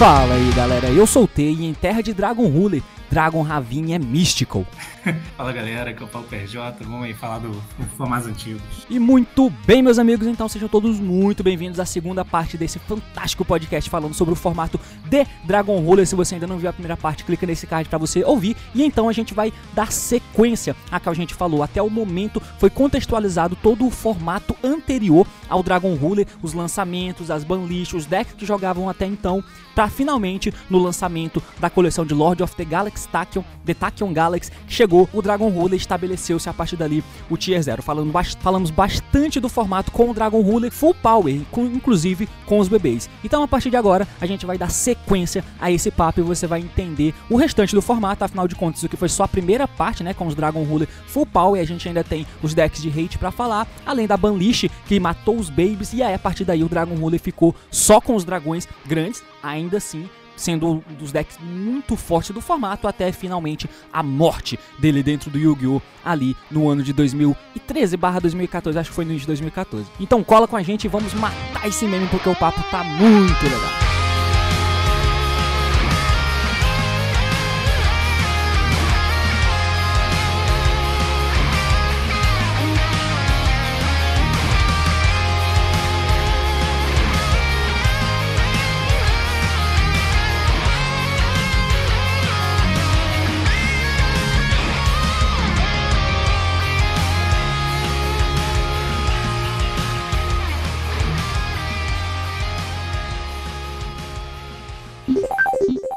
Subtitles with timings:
[0.00, 4.64] Fala aí galera, eu soltei e em terra de Dragon Ruler, Dragon Ravine é Mystical.
[5.36, 8.62] Fala galera, que é o Paulo PJ, vamos aí falar do, do formatos antigos.
[8.88, 13.44] E muito bem, meus amigos, então sejam todos muito bem-vindos à segunda parte desse fantástico
[13.44, 16.06] podcast falando sobre o formato de Dragon Roller.
[16.06, 18.56] Se você ainda não viu a primeira parte, clica nesse card para você ouvir.
[18.74, 21.62] E então a gente vai dar sequência a que a gente falou.
[21.62, 27.42] Até o momento foi contextualizado todo o formato anterior ao Dragon Ruler, os lançamentos, as
[27.42, 29.42] banlists, os decks que jogavam até então,
[29.74, 34.50] para finalmente no lançamento da coleção de Lord of the Galaxy Tachyon, The Tachyon Galaxy,
[34.66, 37.82] chegou o Dragon Ruler estabeleceu-se a partir dali o Tier 0.
[37.82, 42.68] Falando, falamos bastante do formato com o Dragon Ruler Full Power, com, inclusive com os
[42.68, 43.08] bebês.
[43.24, 46.46] Então a partir de agora a gente vai dar sequência a esse papo e você
[46.46, 48.24] vai entender o restante do formato.
[48.24, 50.88] Afinal de contas, o que foi só a primeira parte, né, com os Dragon Ruler
[51.06, 54.16] Full Power, e a gente ainda tem os decks de hate para falar, além da
[54.16, 58.00] Banlish que matou os babies e aí a partir daí o Dragon Ruler ficou só
[58.00, 60.08] com os dragões grandes, ainda assim
[60.40, 65.38] sendo um dos decks muito fortes do formato, até finalmente a morte dele dentro do
[65.38, 65.82] Yu-Gi-Oh!
[66.02, 69.86] ali no ano de 2013 2014, acho que foi no início de 2014.
[70.00, 73.42] Então cola com a gente e vamos matar esse meme porque o papo tá muito
[73.42, 73.89] legal.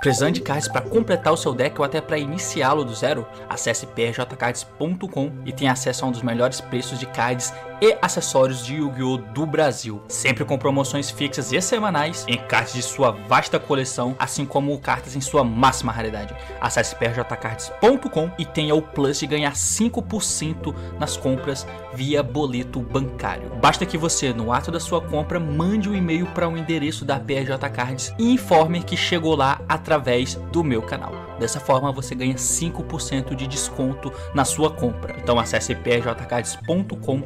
[0.04, 3.26] Precisando de cards para completar o seu deck ou até para iniciá-lo do zero?
[3.48, 8.75] Acesse prjcards.com e tenha acesso a um dos melhores preços de cards e acessórios de
[8.75, 9.17] Yu-Gi-Oh!
[9.17, 10.01] do Brasil.
[10.07, 15.17] Sempre com promoções fixas e semanais em cartas de sua vasta coleção, assim como cartas
[15.17, 16.33] em sua máxima raridade.
[16.61, 23.51] Acesse prjcards.com e tenha o plus de ganhar 5% nas compras via boleto bancário.
[23.61, 27.03] Basta que você, no ato da sua compra, mande um e-mail para o um endereço
[27.03, 31.33] da PRJ Cards e informe que chegou lá através do meu canal.
[31.39, 35.15] Dessa forma você ganha 5% de desconto na sua compra.
[35.21, 37.21] Então acesse prjcards.com,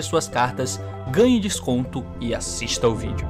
[0.00, 0.80] suas cartas,
[1.10, 3.28] ganhe desconto e assista ao vídeo.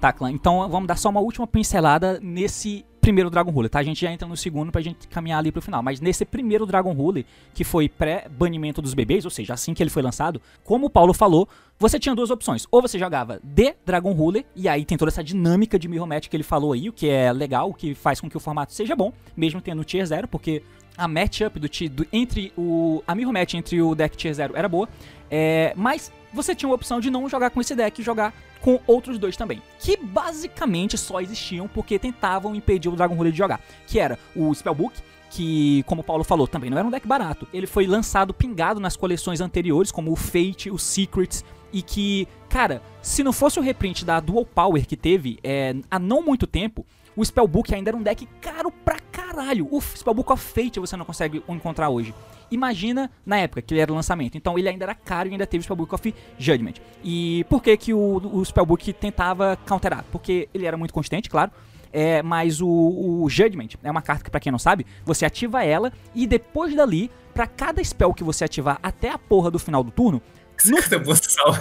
[0.00, 0.30] Tá, clã.
[0.30, 3.78] Então vamos dar só uma última pincelada nesse primeiro Dragon Ruler, tá?
[3.78, 5.82] A gente já entra no segundo pra gente caminhar ali pro final.
[5.82, 7.24] Mas nesse primeiro Dragon Ruler,
[7.54, 11.14] que foi pré-banimento dos bebês, ou seja, assim que ele foi lançado, como o Paulo
[11.14, 11.48] falou,
[11.78, 12.66] você tinha duas opções.
[12.70, 16.28] Ou você jogava de Dragon Ruler, e aí tem toda essa dinâmica de mirror match
[16.28, 18.74] que ele falou aí, o que é legal, o que faz com que o formato
[18.74, 20.62] seja bom, mesmo tendo Tier 0, porque
[20.98, 23.02] a matchup do, do, entre o.
[23.06, 24.86] A mirror match entre o deck Tier 0 era boa.
[25.30, 28.80] É, mas você tinha a opção de não jogar com esse deck e jogar com
[28.86, 33.60] outros dois também, que basicamente só existiam porque tentavam impedir o Dragon Ruler de jogar,
[33.86, 34.94] que era o Spellbook,
[35.30, 37.46] que, como o Paulo falou, também não era um deck barato.
[37.52, 42.82] Ele foi lançado pingado nas coleções anteriores, como o Fate, o Secrets, e que, cara,
[43.02, 46.86] se não fosse o reprint da Dual Power que teve é, há não muito tempo,
[47.14, 48.98] o Spellbook ainda era um deck caro pra
[49.28, 49.68] caralho.
[49.70, 52.14] O Spellbook of Fate você não consegue encontrar hoje.
[52.50, 54.36] Imagina na época que ele era o lançamento.
[54.36, 56.74] Então ele ainda era caro e ainda teve o Spellbook of Judgment.
[57.04, 60.04] E por que, que o, o Spellbook tentava counterar?
[60.10, 61.50] Porque ele era muito consistente, claro.
[61.92, 65.64] É, mas o, o Judgment é uma carta que, pra quem não sabe, você ativa
[65.64, 69.82] ela e depois dali, para cada spell que você ativar até a porra do final
[69.82, 70.20] do turno,
[70.66, 70.76] no...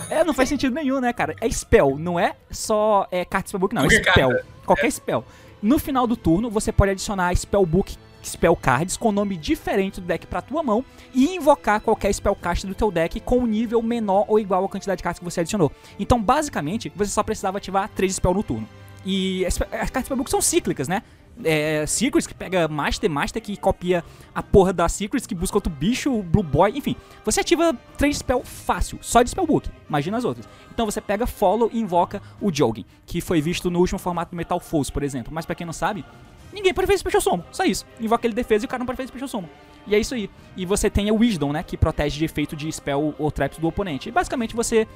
[0.10, 1.36] É, não faz sentido nenhum, né, cara?
[1.40, 3.86] É spell, não é só é, carta spellbook, não.
[3.86, 4.32] É spell.
[4.66, 5.24] Qualquer spell.
[5.62, 10.28] No final do turno, você pode adicionar spellbook spell cards com nome diferente do deck
[10.28, 10.84] para tua mão
[11.14, 14.98] e invocar qualquer spellcast do teu deck com um nível menor ou igual à quantidade
[14.98, 15.72] de cartas que você adicionou.
[15.98, 18.68] Então, basicamente, você só precisava ativar 3 spell no turno.
[19.06, 21.02] E as cartas spellbook são cíclicas, né?
[21.44, 24.04] É, Secrets, que pega Master, Master que copia
[24.34, 26.96] a porra da Secrets, que busca outro bicho, Blue Boy, enfim.
[27.24, 29.70] Você ativa 3 spell fácil, só de spellbook.
[29.88, 30.48] Imagina as outras.
[30.74, 34.38] Então você pega Follow e invoca o Jogging, que foi visto no último formato do
[34.38, 35.32] Metal Force, por exemplo.
[35.34, 36.04] Mas para quem não sabe,
[36.52, 37.44] ninguém pode fazer Special Summon.
[37.52, 37.86] Só isso.
[38.00, 39.50] Invoca ele defesa e o cara não pode fazer Special Summon.
[39.86, 40.30] E é isso aí.
[40.56, 41.64] E você tem a Wisdom, né?
[41.64, 44.10] Que protege de efeito de spell ou traps do oponente.
[44.10, 44.88] E basicamente você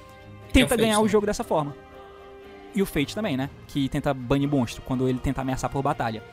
[0.51, 1.75] tenta ganhar o jogo dessa forma.
[2.73, 3.49] E o Fate também, né?
[3.67, 6.23] Que tenta banir monstro quando ele tenta ameaçar por batalha.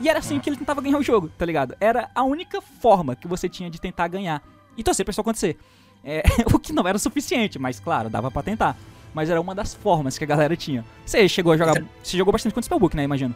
[0.00, 0.40] E era assim é.
[0.40, 1.74] que ele tentava ganhar o jogo, tá ligado?
[1.80, 4.42] Era a única forma que você tinha de tentar ganhar.
[4.76, 5.58] E torcer pra isso acontecer.
[6.04, 6.22] É,
[6.54, 8.76] o que não era o suficiente, mas claro, dava para tentar.
[9.12, 10.84] Mas era uma das formas que a galera tinha.
[11.04, 11.82] Você chegou a jogar.
[12.02, 13.02] Você jogou bastante com o Spellbook, né?
[13.02, 13.34] Imagino.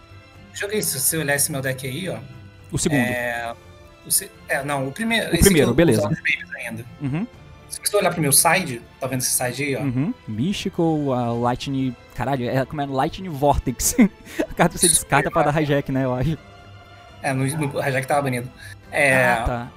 [0.54, 2.18] Joguei, se você olhar esse meu deck aí, ó.
[2.70, 2.98] O segundo.
[3.00, 3.54] É...
[4.04, 5.34] Você- é, não, o primeiro.
[5.34, 6.08] O primeiro, eu beleza.
[6.66, 6.84] ainda.
[7.00, 7.26] Uhum,
[7.68, 9.80] Se você olhar pro meu side, tá vendo esse side aí, ó?
[9.80, 10.12] uhum.
[10.28, 11.96] Mystical, a Lightning.
[12.14, 13.96] Caralho, é como é Lightning Vortex.
[14.48, 16.04] a carta você descarta pra dar hijack, né?
[16.04, 16.36] Eu acho.
[17.22, 18.50] É, no, no hijack tava banido.
[18.90, 19.72] É, Ah, tá.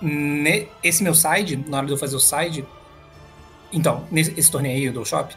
[0.00, 2.64] ne- esse meu side, na hora de eu fazer o side.
[3.72, 5.34] Então, nesse esse torneio aí do Shop,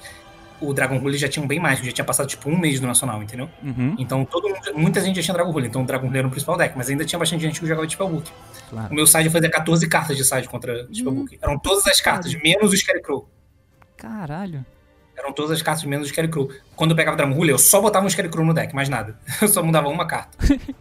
[0.59, 3.21] o Dragon Rule já tinha bem mais, já tinha passado tipo um mês do Nacional,
[3.23, 3.49] entendeu?
[3.63, 6.27] Uhum, Então todo mundo- muita gente já tinha Dragon Rule, então o Dragon Rule era
[6.27, 8.29] o principal deck, mas ainda tinha bastante gente que jogava de Spellbook.
[8.29, 8.93] O claro.
[8.93, 11.37] meu side fazia 14 cartas de side contra Spellbook.
[11.41, 13.29] Eram todas as cartas, menos o Scarecrow.
[13.95, 14.65] Caralho.
[15.25, 16.49] Eram todas as cartas menos o Scarecrow.
[16.75, 19.19] Quando eu pegava Dragon Rule, eu só botava um Scarecrow no deck, mais nada.
[19.41, 20.37] Eu só mudava uma carta.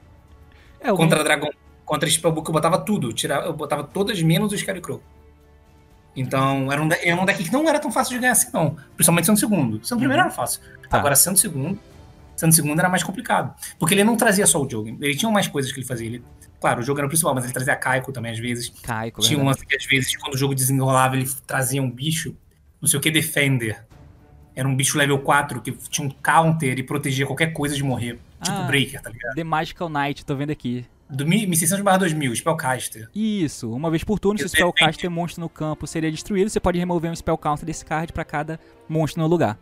[0.80, 1.48] É, Contra Dragon,
[1.86, 3.08] contra Spellbook eu botava tudo.
[3.08, 5.02] Eu, tirava, eu botava todas menos o Scarecrow.
[6.14, 8.48] Então, era um, de- era um deck que não era tão fácil de ganhar assim,
[8.52, 8.76] não.
[8.94, 9.84] Principalmente sendo segundo.
[9.84, 10.60] Sendo primeiro era fácil.
[10.90, 10.98] Tá.
[10.98, 11.78] Agora, sendo segundo,
[12.36, 13.54] sendo segundo era mais complicado.
[13.78, 14.88] Porque ele não trazia só o jogo.
[15.00, 16.06] Ele tinha mais coisas que ele fazia.
[16.06, 16.22] Ele,
[16.60, 18.68] claro, o jogo era o principal, mas ele trazia Kaiko também, às vezes.
[18.82, 22.36] Caico, Tinha um lance que, às vezes, quando o jogo desenrolava, ele trazia um bicho,
[22.80, 23.84] não sei o que, Defender.
[24.56, 28.18] Era um bicho level 4 que tinha um counter e protegia qualquer coisa de morrer.
[28.42, 28.62] Tipo Ah.
[28.62, 29.34] Breaker, tá ligado?
[29.34, 30.84] The Magical Knight, tô vendo aqui.
[31.08, 33.08] Do 1600 barra 2000, Spellcaster.
[33.14, 36.78] Isso, uma vez por turno, se o Spellcaster monstro no campo seria destruído, você pode
[36.78, 38.58] remover um Spell Counter desse card pra cada
[38.88, 39.58] monstro no lugar.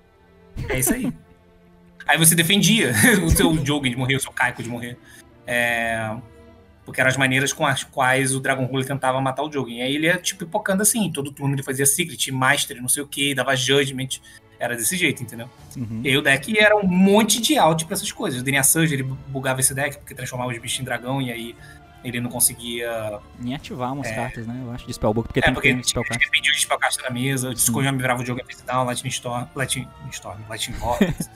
[0.68, 1.12] É isso aí.
[2.06, 2.92] aí você defendia
[3.24, 4.96] o seu jogo de morrer, o seu Kaiko de morrer.
[5.46, 6.14] É,
[6.84, 9.68] Porque eram as maneiras com as quais o Dragon Rule tentava matar o jogo.
[9.68, 11.10] E aí ele ia, tipo, pipocando assim.
[11.10, 14.20] Todo turno ele fazia Secret, Master, não sei o que, dava Judgment.
[14.62, 15.50] Era desse jeito, entendeu?
[15.76, 16.02] Uhum.
[16.04, 18.40] E aí o deck era um monte de out pra essas coisas.
[18.40, 21.56] O DNA Surge, ele bugava esse deck porque transformava os bichos em dragão e aí
[22.04, 23.18] ele não conseguia.
[23.40, 24.14] Nem ativar umas É.
[24.14, 24.60] cartas, né?
[24.64, 26.30] Eu acho, de Spellbook, porque é, tem porque que ter um Spellcaster.
[26.30, 29.10] pediu de Spellcaster na mesa, o Discord já me virava o jogo face down, Lightning
[29.10, 31.28] Storm, Lightning Storm, Lightning Vortex.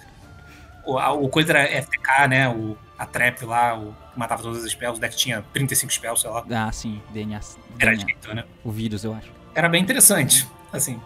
[0.84, 2.48] o, a- o coisa era FTK, né?
[2.48, 6.20] O, a Trap lá, o, que matava todas as spells, o deck tinha 35 spells,
[6.22, 6.44] sei lá.
[6.48, 7.40] Ah, sim, DNA.
[7.78, 7.96] Era DNA.
[7.96, 8.44] direito, né?
[8.62, 9.30] O vírus, eu acho.
[9.52, 11.00] Era bem interessante, assim,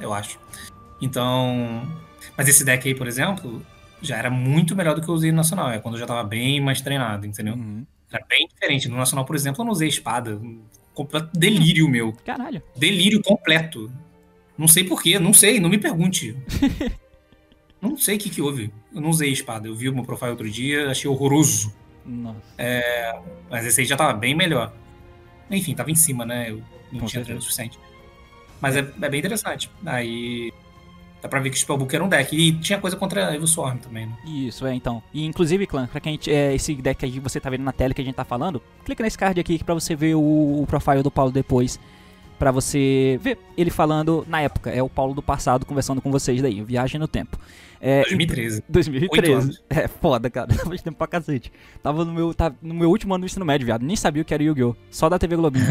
[0.00, 0.38] eu acho.
[1.02, 1.82] Então.
[2.36, 3.60] Mas esse deck aí, por exemplo,
[4.00, 5.70] já era muito melhor do que eu usei no Nacional.
[5.70, 7.54] É quando eu já tava bem mais treinado, entendeu?
[7.54, 7.84] Uhum.
[8.10, 8.88] Era bem diferente.
[8.88, 10.36] No Nacional, por exemplo, eu não usei espada.
[10.36, 10.62] Um
[10.94, 12.12] completo delírio meu.
[12.24, 12.62] Caralho.
[12.76, 13.90] Delírio completo.
[14.56, 16.36] Não sei porquê, não sei, não me pergunte.
[17.80, 18.72] não sei o que, que houve.
[18.94, 19.66] Eu não usei espada.
[19.66, 21.74] Eu vi o meu profile outro dia, achei horroroso.
[22.06, 22.38] Nossa.
[23.50, 24.72] Mas esse aí já tava bem melhor.
[25.50, 26.50] Enfim, tava em cima, né?
[26.50, 26.62] Eu
[26.92, 27.24] não Com tinha certeza.
[27.24, 27.78] treino suficiente.
[28.60, 29.70] Mas é, é bem interessante.
[29.84, 30.52] Aí
[31.22, 32.36] dá pra ver que o Spellbook era um deck.
[32.36, 34.12] E tinha coisa contra a Evil Swarm também, né?
[34.26, 35.00] Isso, é, então.
[35.14, 38.02] E inclusive, clã, pra quem é, esse deck que você tá vendo na tela que
[38.02, 40.20] a gente tá falando, clica nesse card aqui pra você ver o,
[40.62, 41.78] o profile do Paulo depois.
[42.38, 44.70] Pra você ver ele falando na época.
[44.70, 46.60] É o Paulo do passado conversando com vocês daí.
[46.60, 47.38] Viagem no tempo.
[47.80, 48.56] É, 2013.
[48.66, 49.32] Oito 2013.
[49.32, 49.62] anos.
[49.70, 50.52] É foda, cara.
[50.66, 51.52] Faz tempo pra cacete.
[51.80, 53.82] Tava no meu, tava no meu último ano do ensino médio, viado.
[53.82, 54.74] Nem sabia o que era Yu-Gi-Oh!
[54.90, 55.66] Só da TV Globinho.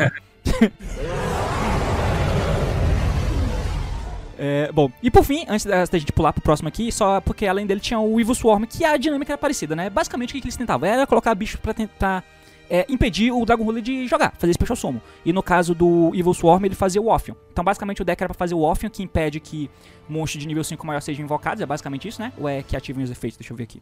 [4.44, 7.46] É, bom, e por fim, antes da, da gente pular pro próximo aqui, só porque
[7.46, 9.88] além dele tinha o Evil Swarm, que a dinâmica era parecida, né?
[9.88, 12.24] Basicamente o que, que eles tentavam era colocar bicho pra tentar
[12.68, 15.00] é, impedir o Dragon Ruler de jogar, fazer Special Summon.
[15.24, 17.36] E no caso do Evil Swarm, ele fazia o Orpheon.
[17.52, 19.70] Então basicamente o deck era pra fazer o Orpheon, que impede que
[20.10, 22.34] monstros de nível 5 maior sejam invocados, é basicamente isso, né?
[22.36, 23.80] Ou é que ativem os efeitos, deixa eu ver aqui.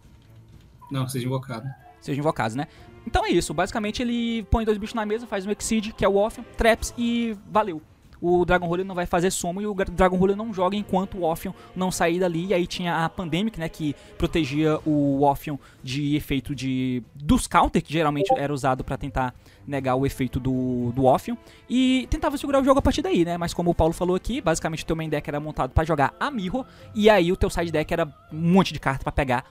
[0.91, 1.69] Não, seja invocado.
[2.01, 2.67] Sejam invocados, né?
[3.07, 6.09] Então é isso, basicamente ele põe dois bichos na mesa, faz um Exceed, que é
[6.09, 7.81] o Orpheon, Traps e valeu.
[8.21, 11.23] O Dragon Ruler não vai fazer somo e o Dragon Ruler não joga enquanto o
[11.23, 12.47] Orpheon não sair dali.
[12.47, 17.81] E aí tinha a Pandemic, né, que protegia o Orpheon de efeito de dos counter,
[17.81, 19.33] que geralmente era usado pra tentar
[19.65, 21.35] negar o efeito do, do Orpheon.
[21.69, 23.37] E tentava segurar o jogo a partir daí, né?
[23.37, 26.13] Mas como o Paulo falou aqui, basicamente o teu main deck era montado pra jogar
[26.19, 26.65] a Mirror.
[26.95, 29.45] E aí o teu side deck era um monte de carta pra pegar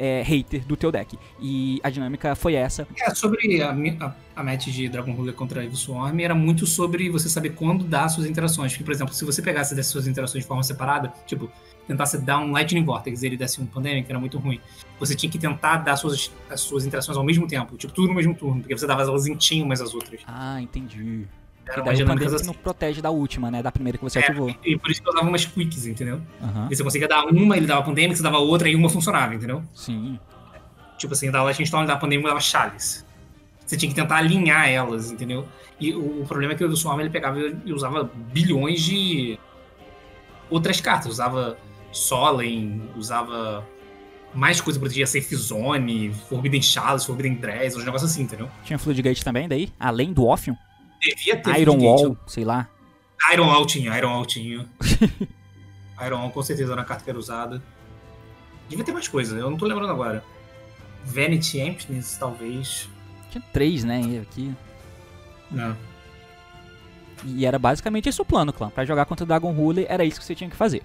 [0.00, 1.18] é, hater do teu deck.
[1.38, 2.88] E a dinâmica foi essa.
[2.98, 7.10] É, sobre a, a, a match de Dragon Ruler contra Evil Swarm, era muito sobre
[7.10, 8.72] você saber quando dar suas interações.
[8.72, 11.50] Porque, por exemplo, se você pegasse dessas suas interações de forma separada, tipo,
[11.86, 14.58] tentasse dar um Lightning Vortex e ele desse um Pandemic, era muito ruim.
[14.98, 18.14] Você tinha que tentar dar suas, as suas interações ao mesmo tempo, tipo, tudo no
[18.14, 20.22] mesmo turno, porque você dava elas em umas às outras.
[20.26, 21.26] Ah, entendi.
[21.70, 22.46] Era uma daí o dinâmica Pandemic assim.
[22.46, 23.62] não protege da última, né?
[23.62, 24.54] Da primeira que você É, ativou.
[24.64, 26.20] E por isso que eu dava umas quicks, entendeu?
[26.42, 26.68] Aham.
[26.70, 29.62] E você conseguia dar uma, ele dava Pandemic, você dava outra e uma funcionava, entendeu?
[29.74, 30.18] Sim.
[30.98, 33.04] Tipo assim, da Lightning Storm, da Pandemic, dava Chalice.
[33.64, 35.46] Você tinha que tentar alinhar elas, entendeu?
[35.78, 39.38] E o, o problema é que o Swarm ele pegava e usava bilhões de
[40.50, 41.06] outras cartas.
[41.10, 41.56] Usava
[41.92, 43.64] Solen, usava
[44.34, 48.48] mais coisa, protegia Safe Zone, Forbidden Chalice, Forbidden Dress, uns negócios assim, entendeu?
[48.64, 49.72] Tinha Floodgate também daí?
[49.78, 50.54] Além do Orpheon?
[51.00, 51.78] Devia ter Iron.
[51.78, 52.68] Wall, sei lá.
[53.32, 54.66] Iron Wall tinha, Iron Wall tinha.
[56.04, 57.62] Iron Wall com certeza era uma carta que era usada.
[58.68, 60.24] Devia ter mais coisa, eu não tô lembrando agora.
[61.04, 62.88] Vanity Emptiness, talvez.
[63.30, 64.20] Tinha três, né?
[64.22, 64.54] Aqui.
[65.50, 65.76] Não.
[67.24, 68.70] E era basicamente esse o plano, clã.
[68.70, 70.82] Pra jogar contra o Dragon Ruler, era isso que você tinha que fazer.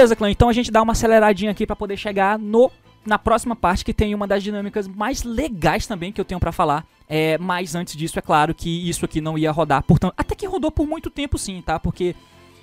[0.00, 0.30] Beleza, clã.
[0.30, 2.70] Então a gente dá uma aceleradinha aqui pra poder chegar no
[3.04, 6.52] na próxima parte que tem uma das dinâmicas mais legais também que eu tenho pra
[6.52, 6.86] falar.
[7.06, 10.14] É, mas antes disso, é claro que isso aqui não ia rodar por tanto.
[10.16, 11.78] Até que rodou por muito tempo sim, tá?
[11.78, 12.16] Porque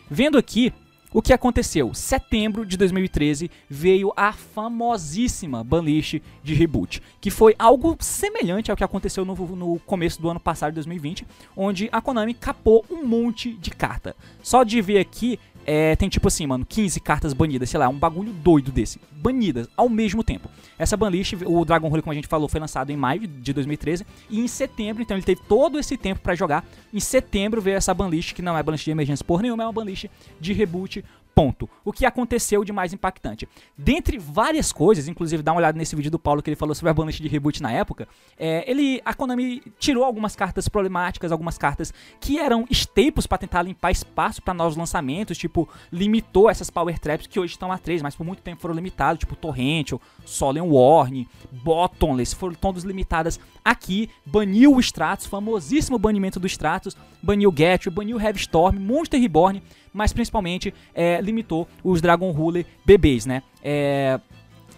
[0.10, 0.74] vendo aqui
[1.14, 7.96] o que aconteceu, setembro de 2013 veio a famosíssima banlist de reboot, que foi algo
[8.00, 11.26] semelhante ao que aconteceu no, no começo do ano passado, 2020,
[11.56, 14.16] onde a Konami capou um monte de carta.
[14.44, 18.00] Só de ver aqui, é, tem tipo assim, mano, 15 cartas banidas, sei lá, um
[18.00, 19.02] bagulho doido desse.
[19.12, 20.50] Banidas ao mesmo tempo.
[20.80, 24.06] Essa banlist, o Dragon Rule, como a gente falou, foi lançado em maio de 2013.
[24.30, 26.66] E em setembro, então ele teve todo esse tempo pra jogar.
[26.94, 29.74] Em setembro veio essa banlist, que não é banlist de emergência por nenhuma, é uma
[29.74, 30.06] banlist
[30.40, 31.04] de reboot
[31.38, 31.70] Ponto.
[31.86, 33.48] O que aconteceu de mais impactante?
[33.78, 36.90] Dentre várias coisas, inclusive dá uma olhada nesse vídeo do Paulo que ele falou sobre
[36.90, 38.08] a banlist de reboot na época,
[38.40, 43.62] é, ele, a Konami tirou algumas cartas problemáticas, algumas cartas que eram staples para tentar
[43.62, 48.02] limpar espaço para novos lançamentos, tipo, limitou essas Power Traps que hoje estão a 3,
[48.02, 54.10] mas por muito tempo foram limitados, tipo Torrential, Solemn Warning, Bottomless, foram todas limitadas aqui,
[54.26, 59.62] baniu o Stratos, famosíssimo banimento do Stratos, baniu Gatry, baniu Heavy Storm, Monster Reborn,
[59.98, 63.42] mas principalmente é, limitou os Dragon Ruler bebês, né?
[63.64, 64.20] É,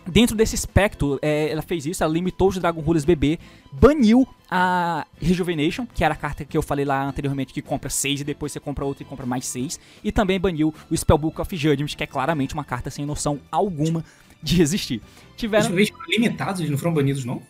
[0.07, 3.37] dentro desse espectro, é, ela fez isso, ela limitou os Dragon Rulers bebê,
[3.69, 8.21] baniu a Rejuvenation, que era a carta que eu falei lá anteriormente, que compra 6
[8.21, 11.55] e depois você compra outra e compra mais 6, e também baniu o Spellbook of
[11.55, 14.03] Judgment, que é claramente uma carta sem noção alguma
[14.41, 15.01] de existir.
[15.35, 15.69] Tiveram...
[15.73, 17.41] Eles foram limitados, eles não foram banidos, não?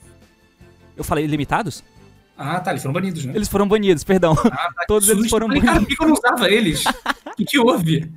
[0.97, 1.83] Eu falei limitados?
[2.41, 3.33] Ah, tá, eles foram banidos, né?
[3.35, 4.31] Eles foram banidos, perdão.
[4.45, 5.67] Ah, tá, Todos eles foram banidos.
[5.69, 6.85] Cara, por que eu não usava eles?
[7.39, 8.12] O que, que houve?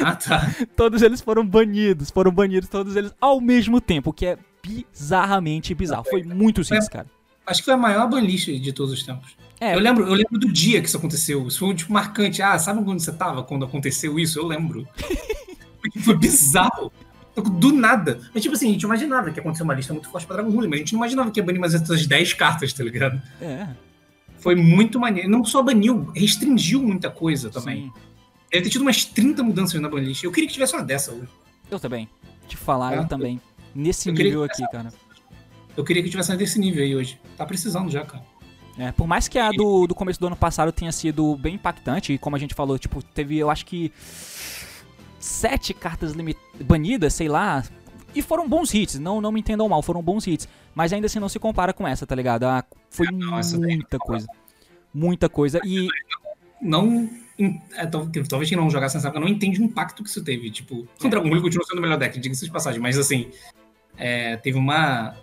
[0.00, 0.54] Ah, tá.
[0.74, 5.74] Todos eles foram banidos, foram banidos todos eles ao mesmo tempo, o que é bizarramente
[5.74, 6.04] bizarro.
[6.08, 7.06] Foi muito simples, cara.
[7.46, 9.36] Acho que foi a maior banlist de todos os tempos.
[9.60, 11.46] É, eu lembro, eu lembro do dia que isso aconteceu.
[11.46, 12.42] Isso foi tipo marcante.
[12.42, 14.38] Ah, sabe onde você tava quando aconteceu isso?
[14.38, 14.86] Eu lembro.
[16.02, 16.92] foi bizarro.
[17.36, 18.20] Do nada.
[18.34, 20.50] Mas, tipo assim, a gente imaginava que ia acontecer uma lista muito forte pra Dragon
[20.50, 23.20] Ball, mas a gente não imaginava que ia banir mais essas 10 cartas, tá ligado?
[23.40, 23.68] É.
[24.38, 25.28] Foi muito maneiro.
[25.28, 27.84] Não só baniu, restringiu muita coisa também.
[27.84, 27.92] Sim.
[28.50, 30.22] Deve ter tido umas 30 mudanças na banlist.
[30.22, 31.28] Eu queria que tivesse uma dessa hoje.
[31.70, 32.08] Eu também.
[32.46, 33.40] Te falar, é, eu também.
[33.74, 34.92] Nesse nível aqui, cara.
[35.76, 37.20] Eu queria que tivesse desse nível aí hoje.
[37.36, 38.24] Tá precisando já, cara.
[38.78, 42.12] É, por mais que a do, do começo do ano passado tenha sido bem impactante,
[42.12, 43.90] e como a gente falou, tipo, teve, eu acho que
[45.18, 46.14] sete cartas
[46.60, 47.64] banidas, sei lá.
[48.14, 50.48] E foram bons hits, não, não me entendam mal, foram bons hits.
[50.74, 52.44] Mas ainda assim não se compara com essa, tá ligado?
[52.44, 54.26] Ah, foi muita coisa.
[54.92, 55.60] Muita coisa.
[55.64, 55.88] E.
[56.60, 57.08] Não.
[57.38, 60.50] É, talvez quem não jogasse nessa época não entende o impacto que isso teve.
[60.50, 63.30] Tipo, o Dragon Ball continua sendo o melhor deck, diga-se de passagem, mas assim.
[63.98, 65.16] É, teve uma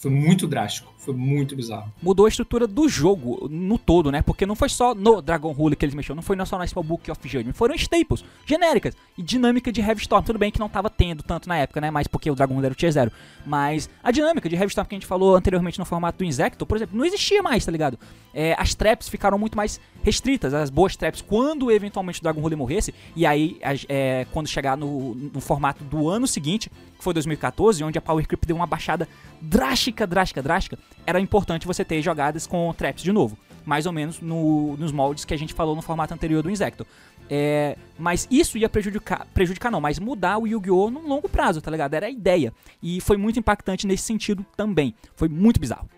[0.00, 1.90] foi muito drástico, foi muito bizarro.
[2.02, 4.20] Mudou a estrutura do jogo no todo, né?
[4.20, 7.10] Porque não foi só no Dragon Rule que eles mexeram, não foi só na Spellbook
[7.10, 10.22] of Judgment, foram staples, genéricas e dinâmica de Heavy Storm.
[10.22, 11.90] Tudo bem que não tava tendo tanto na época, né?
[11.90, 13.10] Mas porque o Dragon Rule era o Tier 0.
[13.46, 16.66] Mas a dinâmica de Heavy Storm que a gente falou anteriormente no formato do Insecto,
[16.66, 17.98] por exemplo, não existia mais, tá ligado?
[18.34, 22.56] É, as traps ficaram muito mais restritas, as boas traps, quando eventualmente o Dragon Rule
[22.56, 27.82] morresse, e aí é, quando chegar no, no formato do ano seguinte, que foi 2014,
[27.82, 29.08] onde a Power Creep deu uma baixada
[29.40, 33.36] drástica, drástica, drástica, era importante você ter jogadas com traps de novo.
[33.64, 36.86] Mais ou menos no, nos moldes que a gente falou no formato anterior do Insecto.
[37.28, 40.90] É, mas isso ia prejudicar, prejudicar não, mas mudar o Yu-Gi-Oh!
[40.90, 41.94] num longo prazo, tá ligado?
[41.94, 42.52] Era a ideia.
[42.82, 44.94] E foi muito impactante nesse sentido também.
[45.14, 45.88] Foi muito bizarro.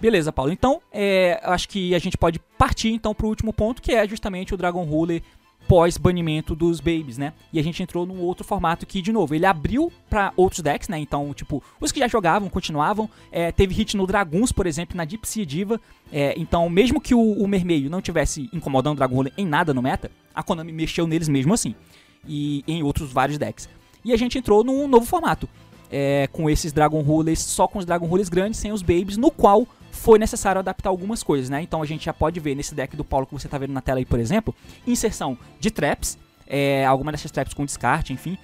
[0.00, 0.52] Beleza, Paulo.
[0.52, 4.52] Então, é, acho que a gente pode partir então pro último ponto, que é justamente
[4.54, 5.22] o Dragon Ruler
[5.68, 7.32] pós-banimento dos babies, né?
[7.52, 10.88] E a gente entrou num outro formato que, de novo, ele abriu para outros decks,
[10.88, 10.98] né?
[10.98, 13.08] Então, tipo, os que já jogavam continuavam.
[13.32, 15.80] É, teve hit no Draguns, por exemplo, na Sea Diva.
[16.12, 19.72] É, então, mesmo que o, o Mermeio não tivesse incomodando o Dragon Roller em nada
[19.72, 21.74] no meta, a Konami mexeu neles mesmo assim.
[22.26, 23.68] E em outros vários decks.
[24.04, 25.48] E a gente entrou num novo formato.
[25.90, 29.30] É, com esses Dragon Rulers, só com os Dragon Rulers grandes, sem os babies, no
[29.30, 31.62] qual foi necessário adaptar algumas coisas, né?
[31.62, 33.80] Então a gente já pode ver nesse deck do Paulo que você está vendo na
[33.80, 34.54] tela aí, por exemplo,
[34.86, 38.36] inserção de traps, é, alguma dessas traps com descarte, enfim,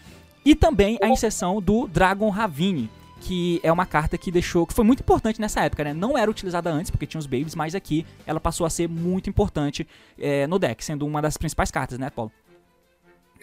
[0.44, 2.88] e também a inserção do Dragon Ravine,
[3.20, 5.92] que é uma carta que deixou, que foi muito importante nessa época, né?
[5.92, 9.28] Não era utilizada antes porque tinha os babies, mas aqui ela passou a ser muito
[9.28, 9.86] importante
[10.18, 12.32] é, no deck, sendo uma das principais cartas, né, Paulo?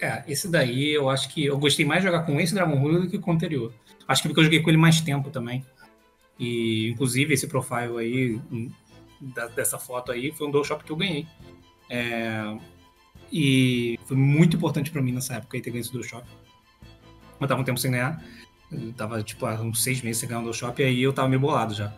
[0.00, 3.02] É, esse daí eu acho que eu gostei mais de jogar com esse Dragon Ruler
[3.02, 3.72] do que com o anterior.
[4.06, 5.64] Acho que porque eu joguei com ele mais tempo também.
[6.38, 8.40] E, inclusive, esse profile aí,
[9.20, 11.26] da, dessa foto aí, foi um dual shop que eu ganhei.
[11.90, 12.56] É,
[13.32, 16.26] e foi muito importante para mim nessa época aí ter ganho esse shop.
[17.40, 18.22] Eu tava um tempo sem ganhar.
[18.70, 21.28] Eu tava, tipo, há uns seis meses sem ganhar um shop, e aí eu tava
[21.28, 21.92] meio bolado já.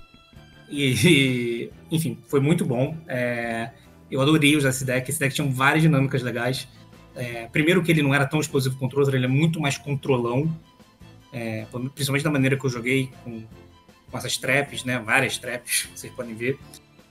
[0.68, 2.96] e, enfim, foi muito bom.
[3.06, 3.70] É,
[4.10, 5.08] eu adorei usar esse deck.
[5.08, 6.68] Esse deck tinha várias dinâmicas legais.
[7.14, 9.76] É, primeiro que ele não era tão explosivo contra o outro, ele é muito mais
[9.76, 10.54] controlão.
[11.32, 13.42] É, principalmente da maneira que eu joguei com,
[14.12, 14.98] com essas traps, né?
[14.98, 16.58] Várias traps, vocês podem ver.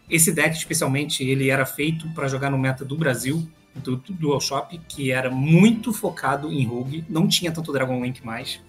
[0.10, 4.40] Esse deck, especialmente, ele era feito para jogar no meta do Brasil, do, do Dual
[4.40, 8.62] Shop, que era muito focado em Rogue, não tinha tanto Dragon Link mais.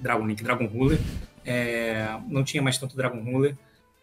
[0.00, 1.00] Dragon Link, Dragon Ruler.
[1.44, 3.56] É, não tinha mais tanto Dragon Ruler,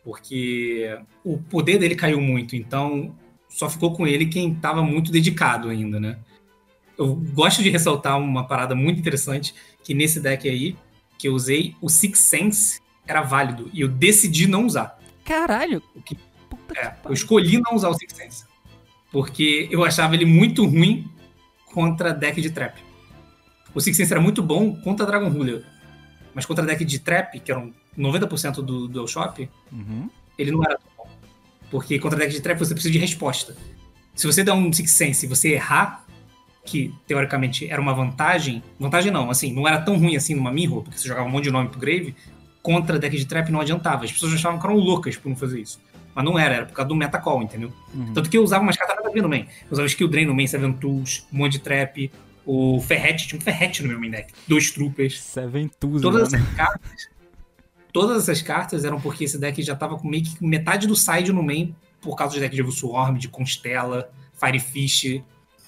[0.04, 3.16] porque o poder dele caiu muito, então
[3.48, 6.18] só ficou com ele quem estava muito dedicado ainda, né?
[6.98, 10.76] Eu gosto de ressaltar uma parada muito interessante, que nesse deck aí,
[11.20, 15.00] que eu usei, o Six Sense era válido, e eu decidi não usar.
[15.24, 15.82] Caralho!
[15.96, 16.18] O que
[16.76, 18.46] é, eu escolhi não usar o Six Sense.
[19.12, 21.10] Porque eu achava ele muito ruim
[21.74, 22.80] contra deck de trap.
[23.74, 25.64] O Six Sense era muito bom contra Dragon Ruler.
[26.34, 30.10] Mas contra deck de trap, que eram 90% do, do shop, uhum.
[30.38, 31.10] ele não era tão bom.
[31.72, 33.56] Porque contra deck de trap você precisa de resposta.
[34.14, 36.06] Se você der um Six Sense e você errar,
[36.66, 40.84] que teoricamente era uma vantagem, vantagem não, assim, não era tão ruim assim numa Mirror,
[40.84, 42.14] porque você jogava um monte de nome pro Grave,
[42.62, 44.06] contra deck de trap não adiantava.
[44.06, 45.80] As pessoas achavam que eram loucas por não fazer isso.
[46.14, 47.72] Mas não era, era por causa do metacall, entendeu?
[47.94, 48.14] Uhum.
[48.14, 49.42] Tanto que eu usava umas cartas nada a ver no main.
[49.42, 52.12] Eu usava Skill Drain no main, Seven Tools, um monte de trap,
[52.46, 55.22] o Ferret, tinha um Ferret no meu main deck, dois Troopers.
[55.22, 56.44] Seven Tools, Todas mano.
[56.44, 57.10] essas cartas.
[57.92, 61.32] Todas essas cartas eram porque esse deck já tava com meio que metade do side
[61.32, 65.22] no main, por causa do deck de Swarm, de Constella, Firefish.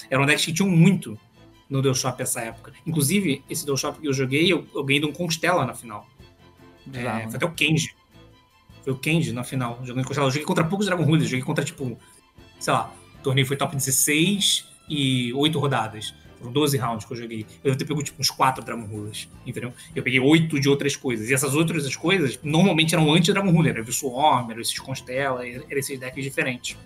[0.09, 1.19] Eram decks que tinham muito
[1.69, 2.71] no Deus Shop essa época.
[2.85, 6.07] Inclusive, esse Deus Shop que eu joguei, eu, eu ganhei de um Constella na final.
[6.93, 7.95] É, foi até o Kenji.
[8.83, 10.23] Foi o Kenji na final, jogando contra.
[10.23, 11.97] Eu joguei contra poucos Dragon Rulers, joguei contra, tipo,
[12.59, 16.13] sei lá, o torneio foi top 16 e 8 rodadas.
[16.39, 17.45] Foram 12 rounds que eu joguei.
[17.63, 19.73] Eu até pego, tipo, uns 4 Dragon Rulers, entendeu?
[19.93, 21.29] Eu peguei 8 de outras coisas.
[21.29, 23.75] E essas outras coisas, normalmente eram anti-Dragon Ruler.
[23.75, 26.77] Era o Swarm, era esses Constella, eram esses decks diferentes.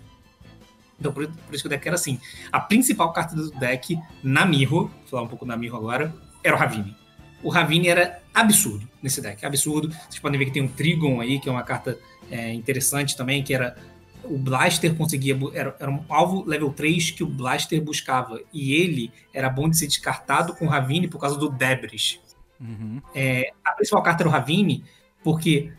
[1.00, 2.20] Então, por, por, isso que o deck era assim.
[2.52, 6.56] A principal carta do deck, na Mirror, vou falar um pouco da Mirror agora, era
[6.56, 6.96] o Ravine
[7.44, 9.90] o Ravine era absurdo nesse deck, absurdo.
[9.90, 11.98] Vocês podem ver que tem um Trigon aí, que é uma carta
[12.32, 13.76] é, interessante também, que era
[14.24, 15.38] o Blaster conseguia.
[15.54, 18.40] Era, era, um alvo level 3 que o Blaster buscava.
[18.54, 22.20] E ele era bom de ser descartado com o Ravine por causa do Debris.
[22.60, 23.02] Uhum.
[23.14, 24.84] É, a principal carta era o Ravine,
[25.24, 25.72] porque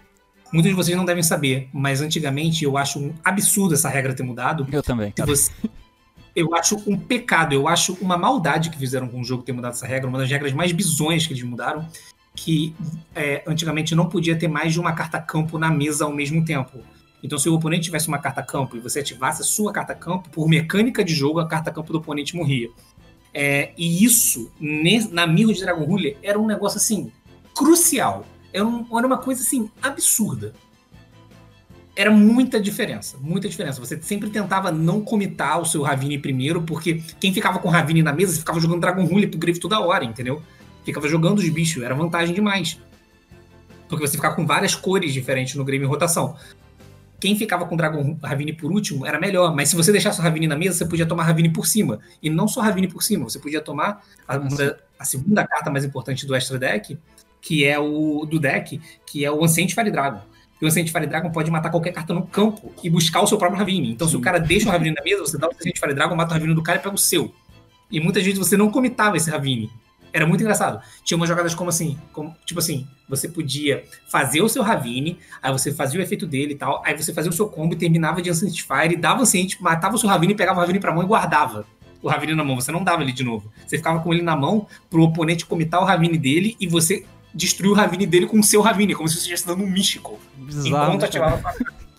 [0.53, 4.23] muitos de vocês não devem saber, mas antigamente eu acho um absurdo essa regra ter
[4.23, 4.67] mudado.
[4.71, 5.13] Eu também.
[5.25, 5.51] Você,
[6.37, 9.73] eu acho um pecado, eu acho uma maldade que fizeram com o jogo ter mudado
[9.73, 11.89] essa regra, uma das regras mais bizonhas que eles mudaram,
[12.35, 12.75] que
[13.15, 16.79] é, antigamente não podia ter mais de uma carta campo na mesa ao mesmo tempo.
[17.23, 20.29] Então, se o oponente tivesse uma carta campo e você ativasse a sua carta campo,
[20.29, 22.69] por mecânica de jogo, a carta campo do oponente morria.
[23.33, 24.53] É, e isso,
[25.11, 27.11] na Mirror de Dragon Ruler, era um negócio assim,
[27.55, 28.27] crucial.
[28.53, 30.53] Era, um, era uma coisa assim, absurda
[31.97, 33.81] era muita diferença, muita diferença.
[33.81, 38.13] Você sempre tentava não comitar o seu Ravine primeiro, porque quem ficava com Ravine na
[38.13, 40.43] mesa ficava jogando Dragon Rule pro Grave toda hora, entendeu?
[40.85, 42.81] Ficava jogando os bichos, era vantagem demais.
[43.89, 46.37] Porque você ficava com várias cores diferentes no Grave em rotação.
[47.21, 50.47] Quem ficava com Dragon Ravine por último era melhor, mas se você deixasse o Ravine
[50.47, 52.01] na mesa, você podia tomar Ravine por cima.
[52.23, 54.41] E não só Ravine por cima, você podia tomar a,
[54.99, 56.99] a segunda carta mais importante do Extra Deck,
[57.41, 60.21] que é o do deck, que é o Ancient Fire Dragon
[60.61, 63.37] e o Ancient Fire Dragon pode matar qualquer carta no campo e buscar o seu
[63.37, 63.93] próprio Ravine.
[63.93, 64.13] Então, Sim.
[64.13, 66.31] se o cara deixa o Ravine na mesa, você dá o Ancient Fire Dragon, mata
[66.31, 67.35] o Ravine do cara e pega o seu.
[67.91, 69.71] E muitas vezes você não comitava esse Ravine.
[70.15, 70.81] Era muito engraçado.
[71.03, 75.51] Tinha umas jogadas como assim, como, tipo assim, você podia fazer o seu Ravine, aí
[75.51, 78.23] você fazia o efeito dele e tal, aí você fazia o seu combo e terminava
[78.23, 81.03] de Ancient Fire, dava o Ancient, matava o seu Ravine, pegava o Ravine pra mão
[81.03, 81.67] e guardava
[82.01, 82.55] o Ravine na mão.
[82.55, 83.51] Você não dava ele de novo.
[83.67, 87.73] Você ficava com ele na mão pro oponente comitar o Ravine dele e você destruir
[87.73, 90.21] o Ravine dele com o seu Ravine, como se você estivesse dando um místico.
[90.37, 91.43] Bizarro, enquanto ativava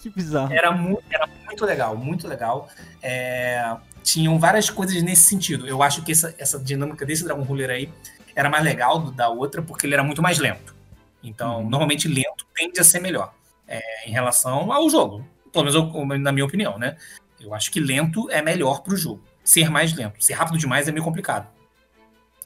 [0.05, 0.53] Que bizarro.
[0.53, 2.69] Era muito, era muito legal, muito legal.
[3.01, 5.67] É, tinham várias coisas nesse sentido.
[5.67, 7.91] Eu acho que essa, essa dinâmica desse Dragon Ruler aí
[8.35, 10.75] era mais legal do, da outra, porque ele era muito mais lento.
[11.23, 11.69] Então, uhum.
[11.71, 13.33] normalmente lento tende a ser melhor
[13.67, 15.25] é, em relação ao jogo.
[15.51, 16.97] Pelo menos na minha opinião, né?
[17.39, 19.23] Eu acho que lento é melhor pro jogo.
[19.43, 20.23] Ser mais lento.
[20.23, 21.47] Ser rápido demais é meio complicado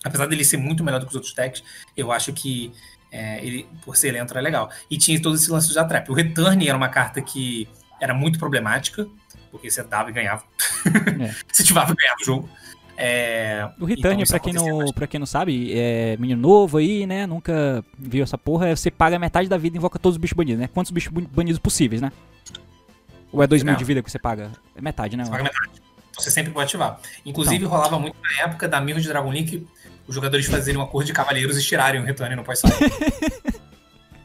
[0.01, 1.61] apesar dele ser muito melhor do que os outros decks,
[1.97, 2.71] eu acho que
[3.11, 4.69] é, ele, por ser lento, era legal.
[4.89, 6.09] E tinha todo esse lance da trap.
[6.09, 7.67] O Return era uma carta que
[7.99, 9.07] era muito problemática,
[9.51, 10.43] porque você dava e ganhava.
[10.85, 11.33] É.
[11.51, 12.49] você ativava e ganhava o jogo.
[13.01, 17.07] É, O Return, isso pra, quem não, pra quem não sabe, é menino novo aí,
[17.07, 17.25] né?
[17.25, 18.75] Nunca viu essa porra.
[18.75, 20.67] Você paga metade da vida e invoca todos os bichos banidos, né?
[20.67, 22.11] Quantos bichos banidos possíveis, né?
[23.31, 24.51] Ou é 2 mil de vida que você paga?
[24.75, 25.23] É metade, né?
[25.23, 25.81] Você paga metade.
[26.17, 26.99] Você sempre pode ativar.
[27.25, 29.65] Inclusive, rolava muito na época da Mirror de Dragon Link
[30.09, 32.61] os jogadores fazerem um acordo de cavaleiros e tirarem o return no pós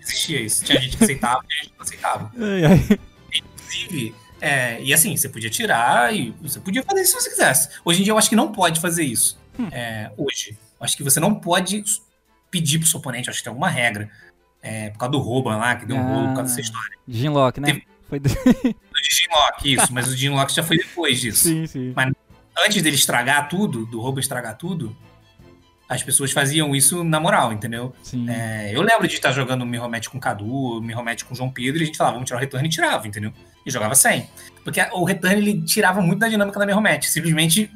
[0.00, 0.64] Existia isso.
[0.64, 2.32] Tinha gente que aceitava e gente que não aceitava.
[2.38, 2.98] Ai, ai.
[3.34, 7.68] Inclusive, é, e assim, você podia tirar e você podia fazer isso se você quisesse.
[7.84, 9.38] Hoje em dia eu acho que não pode fazer isso.
[9.58, 9.68] Hum.
[9.70, 10.56] É, hoje.
[10.80, 11.82] Eu acho que você não pode
[12.50, 14.10] pedir pro seu oponente, acho que tem alguma regra.
[14.62, 16.62] É, por causa do Roban lá, que deu um rolo por causa dessa Ah.
[16.62, 16.98] história.
[17.06, 17.66] Ginlock, né?
[17.68, 18.28] Teve- Foi do...
[18.28, 21.44] Ginlock, isso, mas o Ginlock já foi depois disso.
[21.48, 21.94] sim, sim.
[22.66, 24.96] antes dele estragar tudo, do roubo estragar tudo,
[25.88, 27.94] as pessoas faziam isso na moral, entendeu?
[28.28, 31.36] É, eu lembro de estar jogando Mirror Match com o Cadu, Mirror Match com o
[31.36, 33.32] João Pedro, e a gente falava, vamos tirar o return e tirava, entendeu?
[33.66, 34.28] E jogava sem.
[34.62, 37.04] Porque o return ele tirava muito da dinâmica da Mirror Match.
[37.06, 37.70] Simplesmente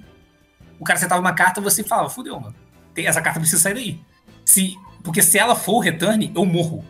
[0.81, 2.55] o cara acertava uma carta você falava, fudeu, mano.
[2.94, 4.01] Tem- Essa carta precisa sair daí.
[4.44, 6.85] Se, porque se ela for o return, eu morro.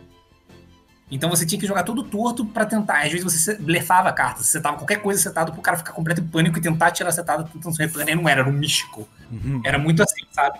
[1.11, 3.01] Então você tinha que jogar todo torto pra tentar.
[3.03, 6.21] Às vezes você blefava a carta, você setava qualquer coisa setado pro cara ficar completo
[6.21, 8.15] em pânico e tentar tirar a setada tentando se retornar.
[8.15, 9.09] Não era, era um místico.
[9.31, 9.59] Uhum.
[9.65, 10.59] Era muito assim, sabe?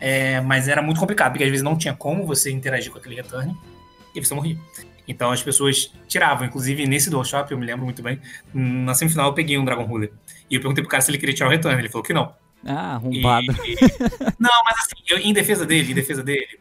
[0.00, 3.16] É, mas era muito complicado, porque às vezes não tinha como você interagir com aquele
[3.16, 3.54] return
[4.14, 4.56] e você morria.
[5.06, 6.46] Então as pessoas tiravam.
[6.46, 8.20] Inclusive, nesse Dual Shop, eu me lembro muito bem,
[8.54, 10.12] na semifinal eu peguei um Dragon Ruler.
[10.48, 11.78] E eu perguntei pro cara se ele queria tirar o return.
[11.78, 12.32] Ele falou que não.
[12.64, 13.46] Ah, E- arrombado.
[14.38, 16.58] Não, mas assim, eu- em defesa dele, em defesa dele,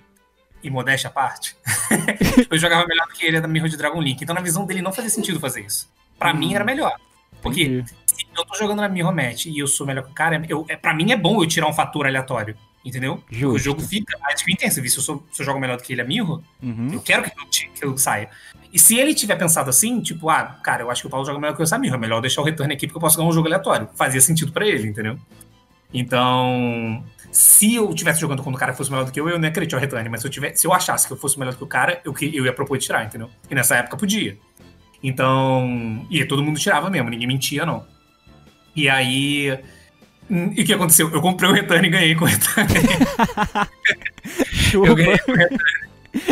[0.63, 1.55] e modéstia à parte,
[2.49, 4.21] eu jogava melhor do que ele da Mirror de Dragon Link.
[4.21, 5.89] Então, na visão dele, não fazia sentido fazer isso.
[6.17, 6.93] Pra mim, era melhor.
[7.41, 7.89] Porque Entendi.
[8.05, 10.65] se eu tô jogando na Mirror Match e eu sou melhor que o cara, eu,
[10.69, 12.55] é, pra mim é bom eu tirar um fator aleatório.
[12.83, 13.17] Entendeu?
[13.17, 13.59] Porque O Justo.
[13.65, 14.75] jogo fica mais intenso.
[14.87, 16.89] Se eu, sou, se eu jogo melhor do que ele a Mirror, Uhum.
[16.93, 18.29] eu quero que eu, que eu saia.
[18.71, 21.37] E se ele tiver pensado assim, tipo, ah, cara, eu acho que o Paulo joga
[21.39, 23.27] melhor que eu essa Mirror, é melhor deixar o return aqui porque eu posso ganhar
[23.29, 23.89] um jogo aleatório.
[23.95, 25.19] Fazia sentido pra ele, entendeu?
[25.93, 29.45] Então, se eu tivesse jogando quando o cara fosse melhor do que eu, eu não
[29.45, 30.07] ia querer tirar o return.
[30.09, 32.01] Mas se eu, tivesse, se eu achasse que eu fosse melhor do que o cara,
[32.05, 33.29] eu, eu ia propor de tirar, entendeu?
[33.49, 34.37] E nessa época podia.
[35.03, 37.85] Então, e todo mundo tirava mesmo, ninguém mentia, não.
[38.75, 39.59] E aí.
[40.29, 41.09] Hum, E o que aconteceu?
[41.11, 42.69] Eu comprei o return e ganhei com o return.
[44.73, 45.63] Eu ganhei com o return.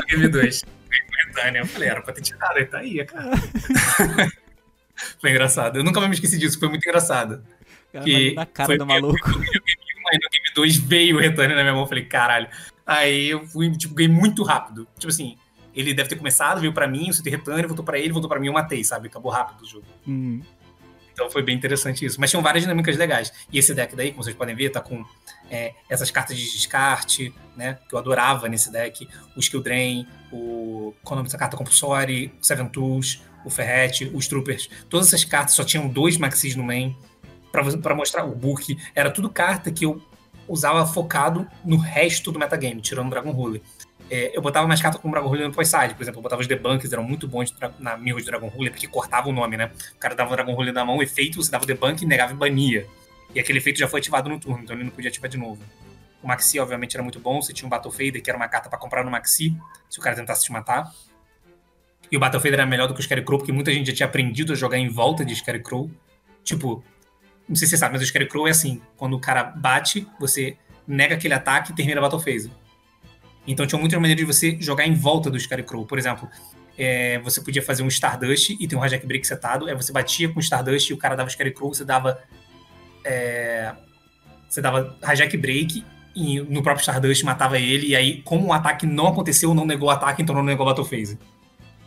[0.09, 0.63] Game 2.
[0.89, 1.57] Ganhei com o return.
[1.59, 3.31] Eu falei, era pra ter tirado, aí tá aí, cara.
[5.19, 5.77] foi engraçado.
[5.77, 7.43] Eu nunca mais me esqueci disso, foi muito engraçado.
[7.91, 9.29] Cara, que na cara foi do maluco.
[9.29, 12.47] Aí no Game 2 veio o return na minha mão, eu falei, caralho.
[12.85, 14.87] Aí eu fui, tipo, ganhei muito rápido.
[14.97, 15.37] Tipo assim,
[15.75, 18.39] ele deve ter começado, veio pra mim, eu soltei return, voltou pra ele, voltou pra
[18.39, 19.07] mim, eu matei, sabe?
[19.07, 19.85] Acabou rápido o jogo.
[20.07, 20.41] Hum.
[21.17, 22.21] Então foi bem interessante isso.
[22.21, 23.33] Mas tinham várias dinâmicas legais.
[23.51, 25.03] E esse deck daí, como vocês podem ver, tá com
[25.49, 27.79] é, essas cartas de descarte, né?
[27.89, 29.09] Que eu adorava nesse deck.
[29.35, 30.93] O Skill Drain, o.
[31.03, 31.57] Qual é o nome dessa carta?
[31.57, 34.69] Compulsory, o Seven Tools, o Ferret, os Troopers.
[34.87, 36.95] Todas essas cartas só tinham dois Maxis no main.
[37.51, 38.77] Pra mostrar o book.
[38.93, 39.99] Era tudo carta que eu
[40.47, 43.61] usava focado no resto do metagame, tirando Dragon Ruler.
[44.09, 46.41] É, eu botava mais carta com o Dragon Ruler no pós-side, por exemplo, eu botava
[46.41, 49.69] os debunkers, eram muito bons na Mirror de Dragon Ruler, porque cortava o nome, né?
[49.95, 52.35] O cara dava o Dragon Ruler na mão, efeito, você dava o debunk, negava e
[52.35, 52.87] bania.
[53.35, 55.61] E aquele efeito já foi ativado no turno, então ele não podia ativar de novo.
[56.23, 57.41] O Maxi, obviamente, era muito bom.
[57.41, 59.55] Você tinha um Battle Fader, que era uma carta pra comprar no Maxi,
[59.89, 60.91] se o cara tentasse te matar.
[62.11, 64.07] E o Battle Fader era melhor do que o Scarecrow, porque muita gente já tinha
[64.07, 65.91] aprendido a jogar em volta de Scarecrow.
[66.43, 66.83] Tipo,
[67.47, 70.57] não sei se você sabe, mas o Scarecrow é assim: quando o cara bate, você
[70.87, 72.51] nega aquele ataque e termina a Battle Phase.
[73.47, 75.85] Então tinha muitas maneiras de você jogar em volta do Scarecrow.
[75.85, 76.29] Por exemplo,
[76.77, 80.29] é, você podia fazer um Stardust e tem um Hijack Break setado, aí você batia
[80.29, 82.19] com o Stardust e o cara dava Scarecrow, você dava.
[83.03, 83.73] é,
[84.47, 85.83] você dava Hijack Break
[86.15, 89.87] e no próprio Stardust matava ele, e aí, como o ataque não aconteceu, não negou
[89.87, 91.17] o ataque, então não negou a Battle Phase.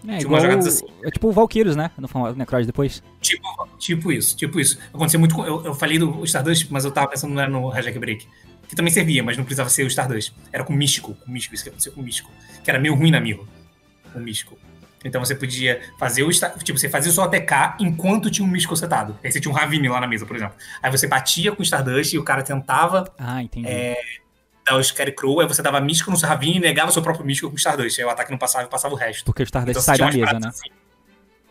[0.05, 0.43] É Tinha igual.
[0.43, 0.87] umas assim.
[1.03, 1.91] É tipo o Valkyrios, né?
[1.99, 3.03] No Necroid depois.
[3.21, 4.79] Tipo, tipo isso, tipo isso.
[4.93, 5.45] Aconteceu muito com.
[5.45, 8.27] Eu, eu falei do Stardust, mas eu tava pensando não era no Hijack Break.
[8.69, 10.33] Que também servia, mas não precisava ser o Stardust.
[10.53, 12.31] Era com o Místico, com o Místico, isso que aconteceu com o Místico.
[12.63, 13.45] Que era meio ruim na Mirror.
[14.15, 14.57] O Místico.
[15.05, 16.31] Então você podia fazer o.
[16.31, 19.19] Tipo, você fazia o seu ATK enquanto tinha um Místico setado.
[19.25, 20.55] Aí você tinha um Ravine lá na mesa, por exemplo.
[20.83, 23.67] Aí você batia com o Stardust e o cara tentava Ah, entendi.
[23.67, 23.97] É,
[24.71, 27.25] dar o Scarecrow, aí você dava Místico no seu Ravine e negava o seu próprio
[27.25, 27.99] Místico com o Stardust.
[27.99, 29.25] Aí o ataque não passava e passava o resto.
[29.25, 30.49] Porque o Stardust Então, sai da mesa, né?
[30.49, 30.71] assim.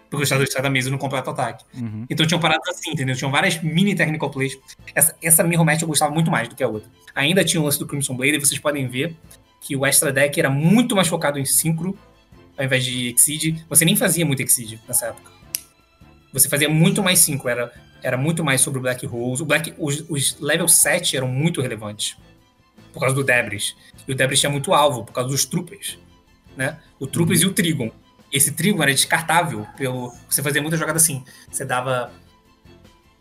[0.09, 1.65] Porque o Stardust sai da mesa e não completa o ataque.
[1.75, 2.05] Uhum.
[2.09, 3.15] Então tinham paradas assim, entendeu?
[3.15, 4.57] Tinham várias mini technical plays.
[4.95, 6.89] Essa, essa Mirror Match eu gostava muito mais do que a outra.
[7.13, 9.15] Ainda tinha o lance do Crimson Blade, e vocês podem ver
[9.61, 11.97] que o Extra Deck era muito mais focado em Synchro,
[12.57, 13.63] ao invés de Exceed.
[13.69, 15.31] Você nem fazia muito Exceed nessa época.
[16.33, 19.43] Você fazia muito mais Synchro, era, era muito mais sobre o Black Rose.
[19.43, 22.17] O Black, os, os level 7 eram muito relevantes,
[22.93, 23.75] por causa do Debris.
[24.07, 25.97] E o Debris tinha muito alvo, por causa dos Troopers.
[26.55, 26.77] Né?
[26.99, 27.91] O Troopers e o Trigon.
[28.31, 29.65] Esse Trigon era descartável.
[29.77, 31.23] Pelo, você fazia muita jogada assim.
[31.51, 32.11] Você dava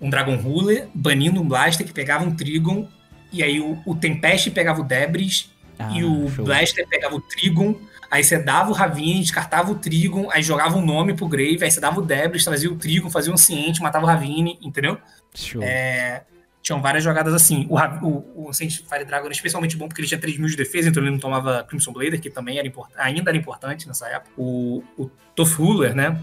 [0.01, 2.89] um Dragon Ruler, banindo um Blaster que pegava um Trigon
[3.33, 6.45] e aí o, o Tempest pegava o Debris, Ah, e o show.
[6.45, 7.75] Blaster pegava o Trigon,
[8.11, 11.71] aí você dava o Ravine, descartava o Trigon, aí jogava um nome pro Grave, aí
[11.71, 14.99] você dava o Debris, trazia o Trigon, fazia um Ciente, matava o Ravine, entendeu?
[15.35, 15.63] Show.
[15.63, 16.23] É,
[16.69, 17.67] tinham várias jogadas assim.
[17.71, 20.57] O, o, o Saint Fire Dragon era especialmente bom porque ele tinha 3 mil de
[20.57, 24.31] defesa, então ele não tomava Crimson Blader, que também era ainda era importante nessa época.
[24.37, 26.21] O, o Tough Ruler, né?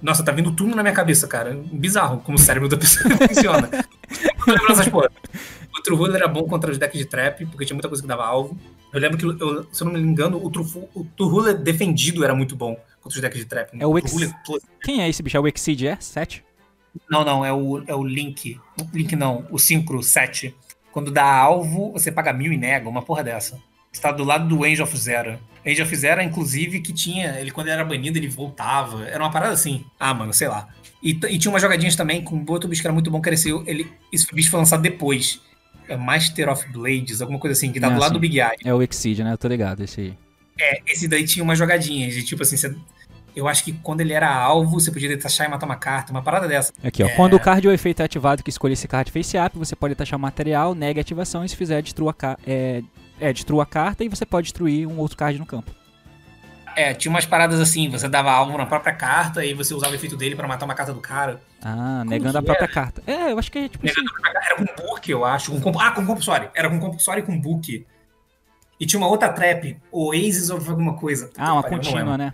[0.00, 1.56] Nossa, tá vindo tudo na minha cabeça, cara.
[1.72, 3.68] Bizarro como o cérebro da pessoa funciona.
[3.68, 5.10] Tô lembrando essas porra.
[5.76, 8.08] O True Ruler era bom contra os decks de trap, porque tinha muita coisa que
[8.08, 8.56] dava alvo.
[8.92, 11.56] Eu lembro que, eu- se eu não me engano, o True, Fu- o True Ruler
[11.56, 13.70] defendido era muito bom contra os decks de trap.
[13.80, 14.34] É o True Ex-.
[14.82, 15.36] Quem é esse bicho?
[15.36, 15.96] É o Exceed, é?
[15.98, 16.44] 7?
[17.10, 18.58] Não, não, é o, é o Link.
[18.92, 20.54] Link não, o Synchro 7.
[20.92, 23.58] Quando dá alvo, você paga mil e nega, uma porra dessa.
[23.90, 25.38] Você tá do lado do Angel of Zero.
[25.66, 27.38] Angel of Zero, inclusive, que tinha.
[27.40, 29.04] Ele, quando ele era banido, ele voltava.
[29.06, 29.84] Era uma parada assim.
[29.98, 30.68] Ah, mano, sei lá.
[31.02, 33.34] E, e tinha umas jogadinhas também com outro bicho que era muito bom, que era
[33.34, 33.50] esse.
[33.66, 35.40] Ele, esse bicho foi lançado depois.
[35.88, 38.14] É Master of Blades, alguma coisa assim, que tá Ah, do lado sim.
[38.14, 38.56] do Big Eye.
[38.64, 39.32] É o Exceed, né?
[39.32, 40.14] Eu tô ligado, esse aí.
[40.60, 42.14] É, esse daí tinha umas jogadinhas.
[42.14, 42.74] De tipo assim, você-
[43.34, 46.22] eu acho que quando ele era alvo, você podia detachar e matar uma carta, uma
[46.22, 46.72] parada dessa.
[46.82, 47.08] Aqui, ó.
[47.10, 49.94] Quando o card ou efeito é ativado que escolher esse card face up, você pode
[49.94, 52.82] taxar o material, nega a ativação e se fizer, destrua a, é,
[53.20, 55.70] é, destrua a carta e você pode destruir um outro card no campo.
[56.74, 59.94] É, tinha umas paradas assim, você dava alvo na própria carta e você usava o
[59.94, 61.40] efeito dele pra matar uma carta do cara.
[61.62, 63.02] Ah, negando a própria carta.
[63.06, 64.00] É, eu acho que é tipo assim.
[64.42, 65.60] Era com book, eu acho.
[65.60, 66.48] Com, ah, com compulsory.
[66.54, 67.86] Era com compulsory e com book.
[68.80, 71.26] E tinha uma outra trap, Oasis ou alguma coisa.
[71.26, 72.32] Puta Ah, uma contínua, né?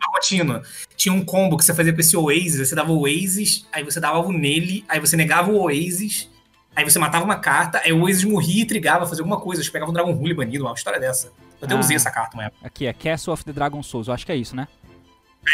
[0.00, 0.62] Uma contínua.
[0.96, 3.98] Tinha um combo que você fazia com esse Oasis, você dava o Oasis, aí você
[4.00, 6.28] dava alvo nele, aí você negava o Oasis,
[6.74, 9.62] aí você matava uma carta, aí o Oasis morria e trigava, fazia alguma coisa.
[9.62, 11.28] Você pegava um Dragon Rule banido, uma história dessa.
[11.60, 11.78] Eu até Ah.
[11.78, 12.64] usei essa carta uma época.
[12.66, 14.68] Aqui é Castle of the Dragon Souls, eu acho que é isso, né?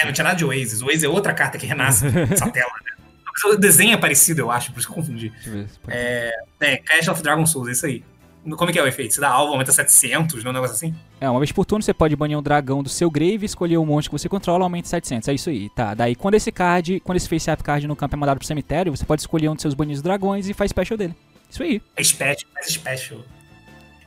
[0.01, 0.83] É, não tinha nada de Oasis.
[0.83, 2.91] O Oasis é outra carta que renasce nessa tela, né?
[3.47, 5.33] O desenho é parecido, eu acho, por isso que eu confundi.
[5.45, 5.69] Ver.
[5.83, 8.05] pode- É, Clash of Dragon Souls, é isso aí.
[8.45, 9.15] Como é que é o efeito?
[9.15, 10.95] Você dá alvo, aumenta 700, não é um negócio assim?
[11.21, 13.87] É, uma vez por turno você pode banir um dragão do seu grave, escolher o
[13.87, 15.29] monte que você controla, aumenta 700.
[15.29, 15.95] É isso aí, tá.
[15.95, 18.95] Daí quando esse card, quando esse face up card no campo é mandado pro cemitério,
[18.95, 21.15] você pode escolher um dos seus banidos dragões e faz special dele.
[21.51, 21.81] Isso aí.
[21.97, 23.21] É special, mais special.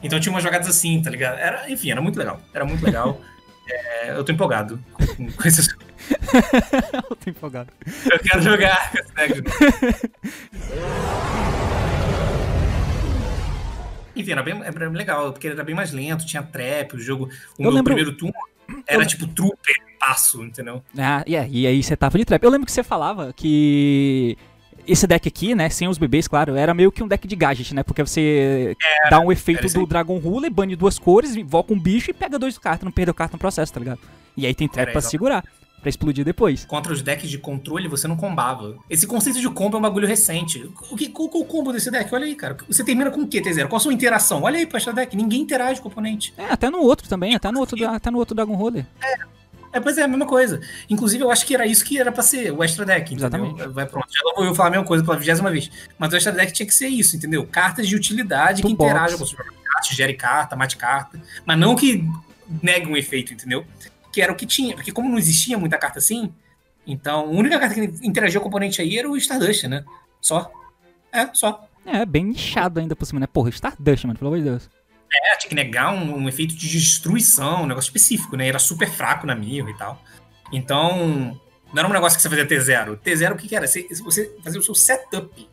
[0.04, 1.40] Então tinha umas jogadas assim, tá ligado?
[1.40, 2.40] Era, enfim, era muito legal.
[2.54, 3.20] Era muito legal.
[3.70, 5.68] É, eu tô empolgado com, com esses.
[6.94, 7.70] eu tô empolgado.
[8.10, 8.94] Eu quero jogar
[14.32, 17.26] era bem, era bem legal, porque era bem mais lento, tinha trap, o jogo.
[17.26, 18.34] O Eu meu lembro- primeiro turno
[18.86, 20.84] era tipo trooper, passo, entendeu?
[20.98, 22.44] Ah, e, é, e aí você tava de trap.
[22.44, 24.38] Eu lembro que você falava que
[24.86, 27.74] esse deck aqui, né, sem os bebês, claro, era meio que um deck de gadget,
[27.74, 27.84] né?
[27.84, 28.76] Porque você
[29.10, 32.40] dá um efeito era do Dragon Ruler, bane duas cores, invoca um bicho e pega
[32.40, 34.00] dois cartas, não perdeu carta no processo, tá ligado?
[34.36, 35.44] E aí tem trap Era pra segurar,
[35.88, 36.66] pra explodir depois.
[36.66, 38.78] Contra os decks de controle, você não combava.
[38.90, 40.70] Esse conceito de combo é um bagulho recente.
[40.92, 42.14] O que, qual, qual o combo desse deck?
[42.14, 42.58] Olha aí, cara.
[42.68, 43.68] Você termina com o quê, T0?
[43.68, 44.44] Qual a sua interação?
[44.44, 45.16] Olha aí pra esta deck.
[45.16, 46.34] Ninguém interage com o oponente.
[46.38, 48.86] É, até no outro também, até no outro, até no outro Dragon Ruler.
[49.72, 50.60] É, pois é, a mesma coisa.
[50.90, 53.46] Inclusive, eu acho que era isso que era pra ser o extra deck, entendeu?
[53.46, 53.68] Exatamente.
[53.74, 54.08] Vai pronto.
[54.10, 55.70] Já vou eu falar a mesma coisa pela vigésima vez.
[55.98, 57.46] Mas o extra deck tinha que ser isso, entendeu?
[57.46, 58.90] Cartas de utilidade que Toolbox.
[58.90, 61.22] interagem com os cartas, gere carta, mate carta.
[61.46, 62.04] Mas não que
[62.62, 63.66] negue um efeito, entendeu?
[64.18, 64.74] Que era o que tinha.
[64.74, 66.34] Porque como não existia muita carta assim,
[66.88, 69.86] então a única carta que interagia com o oponente aí era o Stardust, né?
[70.20, 70.52] Só.
[71.12, 71.70] É, só.
[71.86, 73.28] É, bem nichado ainda por cima, né?
[73.28, 74.68] Porra, Stardust, mano, pelo amor de Deus.
[75.14, 78.48] É, tinha que negar um, um efeito de destruição, um negócio específico, né?
[78.48, 80.02] Era super fraco na Mirror e tal.
[80.52, 81.40] Então,
[81.72, 82.98] não era um negócio que você fazia T0.
[82.98, 83.68] T0 o que, que era?
[83.68, 85.48] Você, você fazia o seu setup.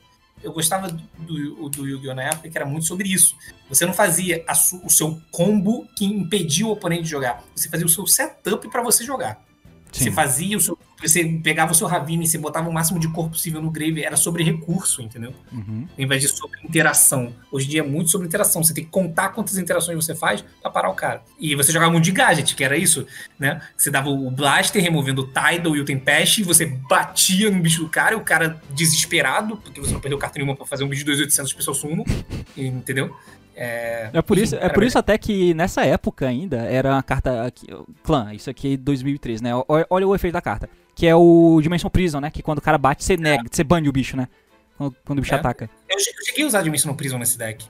[0.45, 2.15] Eu gostava do, do, do Yu-Gi-Oh!
[2.15, 3.35] na época, que era muito sobre isso.
[3.69, 7.43] Você não fazia su- o seu combo que impedia o oponente de jogar.
[7.57, 9.43] Você fazia o seu setup pra você jogar.
[9.91, 10.79] Você fazia o seu.
[11.09, 14.17] Você pegava o seu Ravine, você botava o máximo de cor possível no Grave, era
[14.17, 15.33] sobre recurso, entendeu?
[15.53, 15.87] Uhum.
[15.97, 17.35] ao invés de sobre interação.
[17.51, 18.63] Hoje em dia é muito sobre interação.
[18.63, 21.23] Você tem que contar quantas interações você faz pra parar o cara.
[21.39, 23.07] E você jogava muito de gadget, que era isso,
[23.39, 23.61] né?
[23.77, 27.83] Você dava o Blaster removendo o Tidal e o Tempest, e você batia no bicho
[27.83, 30.89] do cara, e o cara desesperado, porque você não perdeu carta nenhuma pra fazer um
[30.89, 32.05] bicho de 2800 pessoas sumo,
[32.57, 33.15] entendeu?
[33.57, 37.47] É, É por isso, é por isso até que nessa época ainda era uma carta.
[37.47, 37.67] Aqui,
[38.03, 39.51] clã, isso aqui é 2003, né?
[39.69, 40.69] Olha o efeito da carta.
[40.95, 42.31] Que é o Dimension Prison, né?
[42.31, 44.29] Que quando o cara bate, você nega, você bane o bicho, né?
[44.79, 45.39] Quando, quando o bicho É.
[45.39, 45.69] ataca.
[45.89, 47.67] Eu eu cheguei a usar Dimensional Prison nesse deck.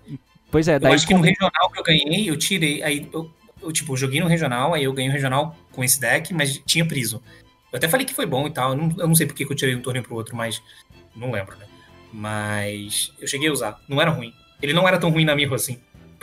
[0.50, 0.94] Pois é, Eu daí.
[0.94, 2.82] acho que no regional que eu ganhei, eu tirei.
[2.82, 3.30] Aí eu,
[3.62, 6.58] eu, tipo, eu joguei no regional, aí eu ganhei o regional com esse deck, mas
[6.66, 7.20] tinha Prison.
[7.72, 8.70] Eu até falei que foi bom e tal.
[8.70, 10.62] Eu não, eu não sei porque que eu tirei um torneio pro outro, mas.
[11.16, 11.66] Não lembro, né?
[12.12, 13.80] Mas eu cheguei a usar.
[13.88, 14.32] Não era ruim.
[14.62, 15.78] Ele não era tão ruim na Mirror assim.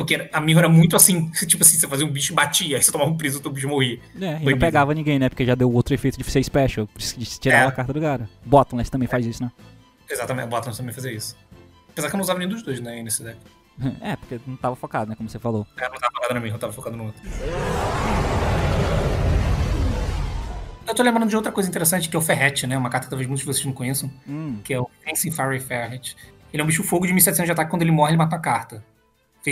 [0.05, 2.83] Porque a Mirror era muito assim, tipo assim, você fazia um bicho e batia, aí
[2.83, 3.99] você tomava um prison e o bicho morria.
[4.19, 5.29] É, e não pegava ninguém, né?
[5.29, 6.87] Porque já deu outro efeito de ser special.
[6.95, 7.67] De tirar É.
[7.67, 8.29] a carta do cara.
[8.45, 9.51] Bottomless também faz isso, né?
[10.09, 11.37] Exatamente, o Bottom também fazia isso.
[11.89, 13.37] Apesar que eu não usava nenhum dos dois, né, nesse deck.
[14.01, 15.15] É, porque não tava focado, né?
[15.15, 15.65] Como você falou.
[15.77, 17.21] É, não tava focado na eu tava focado no outro.
[20.87, 22.77] Eu tô lembrando de outra coisa interessante, que é o Ferret, né?
[22.77, 25.59] Uma carta que talvez muitos de vocês não conheçam, Hum, que é o Fencing Fiery
[25.59, 26.15] Ferret.
[26.51, 28.39] Ele é um bicho fogo de 1700 de ataque, quando ele morre, ele mata a
[28.39, 28.83] carta.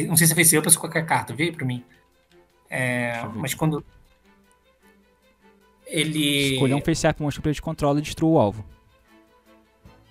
[0.08, 1.84] Não sei se é face up ou se qualquer carta, veio pra mim.
[2.70, 3.84] É, eu mas quando...
[5.88, 6.54] Ele...
[6.54, 8.66] escolher um face up monstro pra ele de controle e destrua o alvo.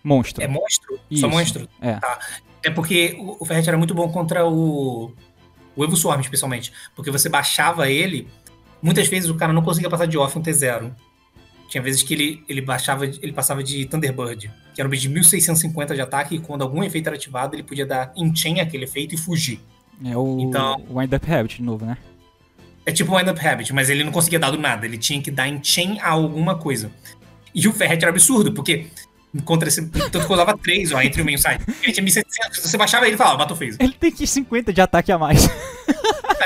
[0.02, 0.42] Monstro.
[0.42, 0.98] É monstro?
[1.10, 1.20] Isso.
[1.20, 1.68] Só monstro?
[1.80, 1.94] É.
[1.94, 2.18] Tá.
[2.62, 5.12] É porque o, o Ferret era muito bom contra o.
[5.76, 6.72] O Evo Swarm, especialmente.
[6.96, 8.28] Porque você baixava ele.
[8.82, 10.92] Muitas vezes o cara não conseguia passar de off um T0.
[11.68, 15.10] Tinha vezes que ele, ele baixava, ele passava de Thunderbird, que era um bicho de
[15.10, 19.14] 1650 de ataque, e quando algum efeito era ativado, ele podia dar enchain aquele efeito
[19.14, 19.60] e fugir.
[20.04, 21.98] É o, Então- Wind Up Habit de novo, né?
[22.86, 25.30] É tipo Wind Up Habit, mas ele não conseguia dar do nada, ele tinha que
[25.30, 26.90] dar enchain a alguma coisa.
[27.54, 28.86] E o Ferret era absurdo, porque
[29.44, 29.86] contra esse.
[29.88, 31.64] Tanto que eu usava 3 ó, entre o meio site.
[31.82, 33.76] Ele tinha 1700, se você baixava ele, falava, bateu phase.
[33.80, 35.46] Ele tem que 50 de ataque a mais.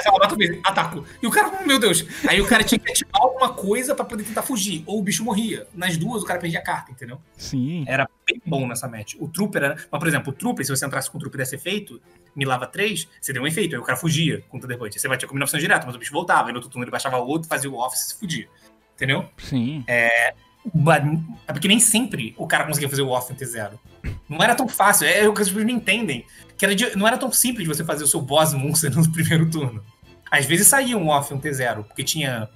[0.05, 1.05] Fala, bateu phase, ataco.
[1.23, 2.05] E o cara, meu Deus.
[2.29, 4.83] Aí o cara tinha que ativar alguma coisa pra poder tentar fugir.
[4.87, 5.66] Ou o bicho morria.
[5.75, 7.18] Nas duas, o cara perdia a carta, entendeu?
[7.37, 7.85] Sim.
[7.87, 9.14] Era bem bom nessa match.
[9.21, 9.77] O Trooper era.
[9.90, 12.01] Mas, por exemplo, o Trooper, se você entrasse com o Trooper desse efeito,
[12.35, 13.75] milava 3, você deu um efeito.
[13.77, 14.92] Aí o cara fugia com o Thunderbolt.
[14.99, 16.49] Você batia com 1900 direto, mas o bicho voltava.
[16.49, 18.49] Aí no outro turno ele baixava outro, fazia o office e se fudia.
[18.97, 19.29] Entendeu?
[19.38, 19.85] Sim.
[19.87, 20.35] Ba-
[21.46, 23.72] É porque nem sempre o cara conseguia fazer o off em T0.
[24.29, 26.25] Não era tão fácil, é o que as pessoas não entendem.
[26.57, 29.51] Que era de- não era tão simples você fazer o seu boss monster no primeiro
[29.51, 29.83] turno.
[30.31, 32.48] Às vezes saía um off em T0, porque tinha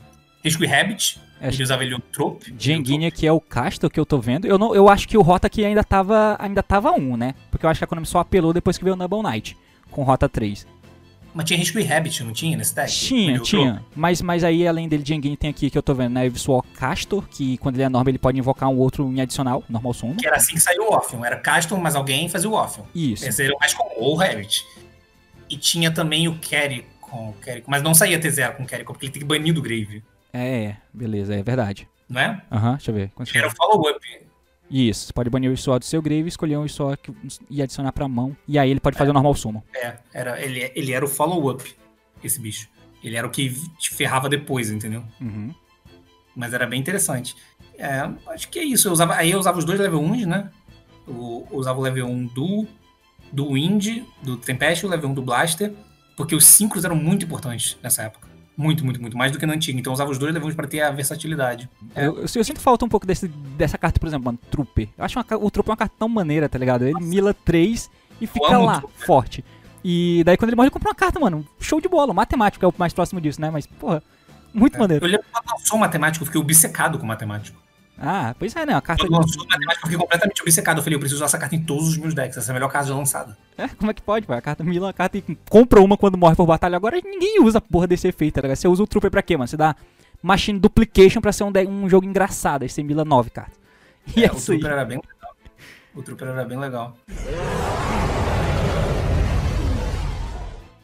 [0.42, 1.48] Rescue Rabbit, É.
[1.48, 2.54] ele usava ele o Trope.
[2.58, 4.46] Jenguinha, que é o Castor que eu tô vendo.
[4.46, 7.34] Eu, não, eu acho que o Rota aqui ainda tava, ainda tava 1, né?
[7.50, 9.56] Porque eu acho que a Konami só apelou depois que veio o Noble Knight.
[9.90, 10.66] Com Rota 3.
[11.36, 12.90] Mas tinha Rescue Rabbit, não tinha nesse deck?
[12.90, 13.84] Tinha, tinha.
[13.94, 16.24] Mas, mas aí, além dele, Jenguinha tem aqui que eu tô vendo, né?
[16.24, 19.92] Eviswar Castor, que quando ele é normal, ele pode invocar um outro em adicional, normal
[19.92, 20.16] sumo.
[20.16, 21.22] Que era assim que saiu o Orpheum.
[21.26, 22.84] Era Caston, mas alguém fazia o Orpheum.
[22.94, 23.28] Isso.
[23.28, 24.64] Esse era o mais comum, ou o Rabbit.
[25.50, 28.84] E tinha também o Carry com o Carry, mas não saía T0 com o Carry,
[28.84, 31.86] porque ele tem que banir do Grave, É, é, beleza, é verdade.
[32.08, 32.40] não é?
[32.50, 33.12] Aham, deixa eu ver.
[33.34, 34.00] Era o follow-up.
[34.70, 37.14] Isso, você pode banir o Eviswar do seu Grave, escolher um que-
[37.48, 38.36] e adicionar pra mão.
[38.48, 39.62] E aí ele pode fazer o normal sumo.
[39.74, 41.74] É, era, ele, ele era o follow-up,
[42.22, 42.68] esse bicho.
[43.02, 45.04] Ele era o que te ferrava depois, entendeu?
[45.20, 45.54] Uhum.
[46.34, 47.36] Mas era bem interessante.
[47.78, 48.88] É, acho que é isso.
[48.88, 50.50] Eu usava, aí eu usava os dois level 1 né?
[51.06, 52.66] Eu, eu usava o level 1 do,
[53.32, 55.72] do Wind, do Tempest, e o level 1 do Blaster,
[56.16, 58.28] porque os síncros eram muito importantes nessa época.
[58.56, 59.16] Muito, muito, muito.
[59.16, 59.78] Mais do que no antigo.
[59.78, 61.68] Então eu usava os dois level 1 pra ter a versatilidade.
[61.94, 62.06] É.
[62.06, 64.88] Eu, eu, eu sinto falta um pouco desse, dessa carta, por exemplo, mano, Trooper.
[64.96, 66.86] Eu acho uma o Trooper uma carta tão maneira, tá ligado?
[66.86, 67.90] Ele mila 3
[68.20, 69.44] e fica lá, forte.
[69.84, 71.46] E daí quando ele morre, ele compra uma carta, mano.
[71.60, 72.14] Show de bola.
[72.14, 73.50] Matemático é o mais próximo disso, né?
[73.50, 74.02] Mas, porra,
[74.52, 75.04] muito maneiro.
[75.04, 77.65] Eu lembro quando lançou matemático, eu fiquei obcecado com matemático.
[77.98, 78.74] Ah, pois é, né?
[78.74, 79.06] A carta.
[79.06, 80.76] Quando lançou matemático, eu fiquei completamente obcecado.
[80.78, 82.36] Eu falei, eu preciso usar essa carta em todos os meus decks.
[82.36, 83.36] Essa é a melhor carta já lançada.
[83.56, 84.36] É, como é que pode, pai?
[84.38, 86.76] A carta mila a carta e compra uma quando morre por batalha.
[86.76, 88.56] Agora ninguém usa a porra desse efeito, tá ligado?
[88.56, 89.48] Você usa o Trooper pra quê, mano?
[89.48, 89.74] Você dá
[90.22, 92.62] Machine Duplication pra ser um, de- um jogo engraçado.
[92.64, 93.58] Aí você mila 9 cartas.
[94.14, 94.58] E é, o isso aí.
[94.58, 95.36] Trooper era bem legal.
[95.94, 96.96] O Trooper era bem legal.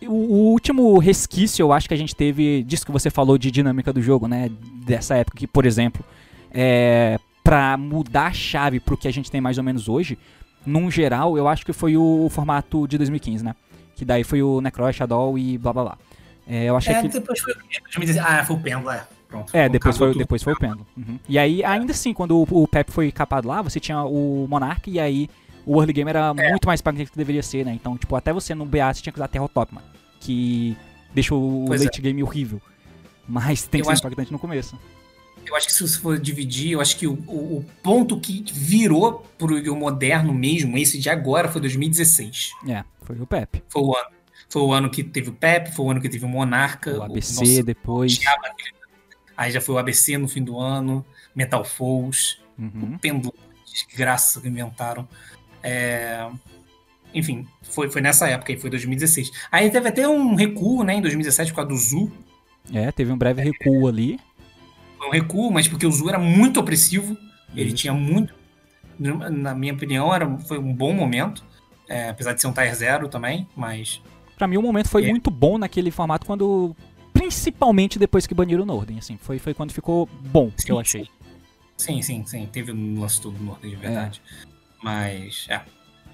[0.03, 3.51] O, o último resquício, eu acho que a gente teve disso que você falou de
[3.51, 4.51] dinâmica do jogo, né?
[4.85, 6.05] Dessa época que, por exemplo,
[6.53, 10.19] é, pra mudar a chave pro que a gente tem mais ou menos hoje,
[10.65, 13.55] num geral, eu acho que foi o formato de 2015, né?
[13.97, 15.99] Que daí foi o Necro, Shadow e blá blá blá.
[16.47, 17.09] É, eu achei É, que.
[17.09, 17.81] depois foi o quê?
[17.85, 18.25] 2016.
[18.27, 19.07] Ah, foi o Pêndulo, é.
[19.29, 19.57] Pronto.
[19.57, 20.19] É, depois foi, tudo.
[20.19, 20.87] depois foi o Pêndulo.
[20.97, 21.19] Uhum.
[21.29, 24.91] E aí, ainda assim, quando o, o Pep foi capado lá, você tinha o Monarch
[24.91, 25.29] e aí
[25.65, 26.51] o early game era É.
[26.51, 27.73] muito mais impactante do que deveria ser, né?
[27.73, 29.87] Então, tipo, até você no BA você tinha que usar Terror Top, mano.
[30.21, 30.77] Que
[31.15, 31.85] deixa o Pois é.
[31.85, 32.61] late game horrível.
[33.27, 34.77] Mas tem que Eu ser acho- impactante no começo.
[35.47, 38.45] Eu acho que se você for dividir, eu acho que o, o- o ponto que
[38.53, 39.77] virou pro Yu-Gi-Oh!
[39.77, 42.53] moderno mesmo, esse de agora, foi 2016.
[42.69, 43.63] É, foi o Pep.
[43.69, 44.11] Foi o ano.
[44.49, 46.99] Foi o ano que teve o Pep, foi o ano que teve o Monarca.
[46.99, 48.17] O ABC nossa, depois.
[48.17, 48.73] odiava aquele-
[49.37, 51.05] Aí já foi o ABC no fim do ano,
[51.35, 52.97] Metal Falls, Uhum.
[52.99, 53.35] Pêndulo,
[53.67, 55.09] desgraça que inventaram.
[55.63, 56.29] É,
[57.15, 59.31] Enfim, foi, foi nessa época aí, foi 2016.
[59.51, 62.11] Aí teve até um recuo, né, em 2017 por causa do Zu.
[62.73, 64.19] É, teve um breve recuo ali.
[65.13, 67.17] Recuo, mas porque o Zu era muito opressivo.
[67.55, 67.77] Ele Isso.
[67.77, 68.35] tinha muito.
[68.99, 71.45] Na minha opinião, era, foi um bom momento.
[71.89, 74.01] é, apesar de ser um Tier Zero também, mas.
[74.39, 75.11] Pra mim, o momento foi É.
[75.11, 76.75] muito bom naquele formato quando.
[77.13, 79.19] Principalmente depois que baniram o Norden, assim.
[79.19, 81.09] Foi, foi quando ficou bom, que eu Sim, achei.
[81.77, 82.49] Sim, sim, sim.
[82.51, 83.79] Teve um lance todo no Norden, de É.
[83.79, 84.23] verdade.
[84.83, 85.47] Mas.
[85.51, 85.61] É.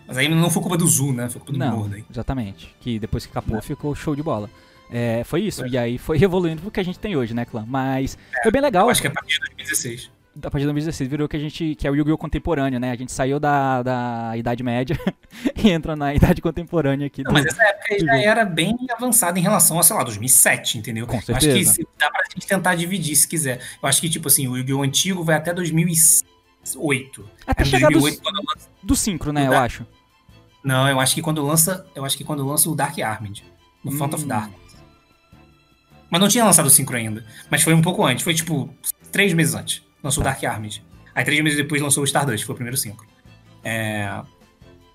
[0.06, 1.28] Mas aí não foi culpa do Zu, né?
[1.28, 2.04] Foi culpa do Não, Norden.
[2.10, 2.74] exatamente.
[2.80, 4.50] Que depois que capou ficou show de bola.
[4.90, 5.64] É, foi isso.
[5.64, 5.68] É.
[5.68, 7.64] E aí foi evoluindo pro que a gente tem hoje, né, clã?
[7.66, 8.86] Mas foi bem legal.
[8.86, 10.10] Eu acho que é a partir de 2016.
[10.38, 12.90] a partir de 2016 virou que a gente que é o Yu-Gi-Oh contemporâneo, né?
[12.92, 14.98] A gente saiu da, da Idade Média
[15.62, 17.22] e entra na Idade Contemporânea aqui.
[17.24, 20.78] Não, mas essa época aí já era bem avançada em relação a, sei lá, 2007,
[20.78, 21.06] entendeu?
[21.06, 23.60] Com Eu acho que se, dá pra gente tentar dividir se quiser.
[23.82, 24.82] Eu acho que, tipo assim, o Yu-Gi-Oh!
[24.82, 27.28] antigo vai até 2008.
[27.46, 29.46] Até Aí, chegar 2008, do, quando lança- do Synchro, né?
[29.46, 29.86] Eu Da- acho.
[30.64, 31.86] Não, eu acho que quando lança.
[31.94, 33.44] Eu acho que quando lança o Dark Armed.
[33.84, 34.28] No Front of Hum.
[34.28, 34.50] Dark.
[36.10, 37.24] Mas não tinha lançado o Synchro ainda.
[37.50, 38.24] Mas foi um pouco antes.
[38.24, 38.72] Foi tipo
[39.12, 39.82] três meses antes.
[40.02, 40.24] Lançou o.
[40.24, 40.82] Dark Armed.
[41.14, 43.06] Aí três meses depois lançou o Stardust, foi o primeiro Synchro.
[43.64, 44.20] É,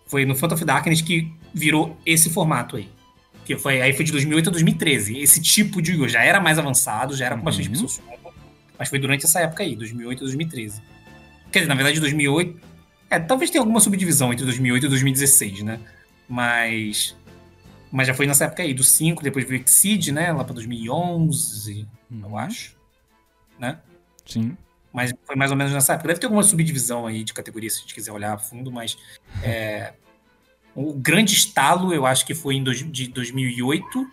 [0.08, 2.90] Foi no Front of Darkness que virou esse formato aí.
[3.46, 5.18] Que foi, aí foi de 2008 a 2013.
[5.20, 6.08] Esse tipo de Yu-Gi-Oh!
[6.08, 7.74] já era mais avançado, já era com bastante Uhum.
[7.74, 8.02] pessoas.
[8.80, 10.82] Mas foi durante essa época aí, 2008 a 2013.
[11.52, 12.60] Quer dizer, na verdade, 2008.
[13.10, 15.80] É, talvez tenha alguma subdivisão entre 2008 e 2016, né?
[16.28, 17.16] Mas.
[17.96, 20.32] Mas já foi nessa época aí, do 5, depois veio Exceed, né?
[20.34, 22.36] Lá pra 2011, eu Uhum.
[22.36, 22.76] acho.
[23.60, 23.78] Né?
[24.26, 24.58] Sim.
[24.92, 26.08] Mas foi mais ou menos nessa época.
[26.08, 28.98] Deve ter alguma subdivisão aí de categoria, se a gente quiser olhar a fundo, mas.
[29.44, 29.94] é,
[30.76, 34.08] o grande estalo, eu acho que foi em dois, de 2008.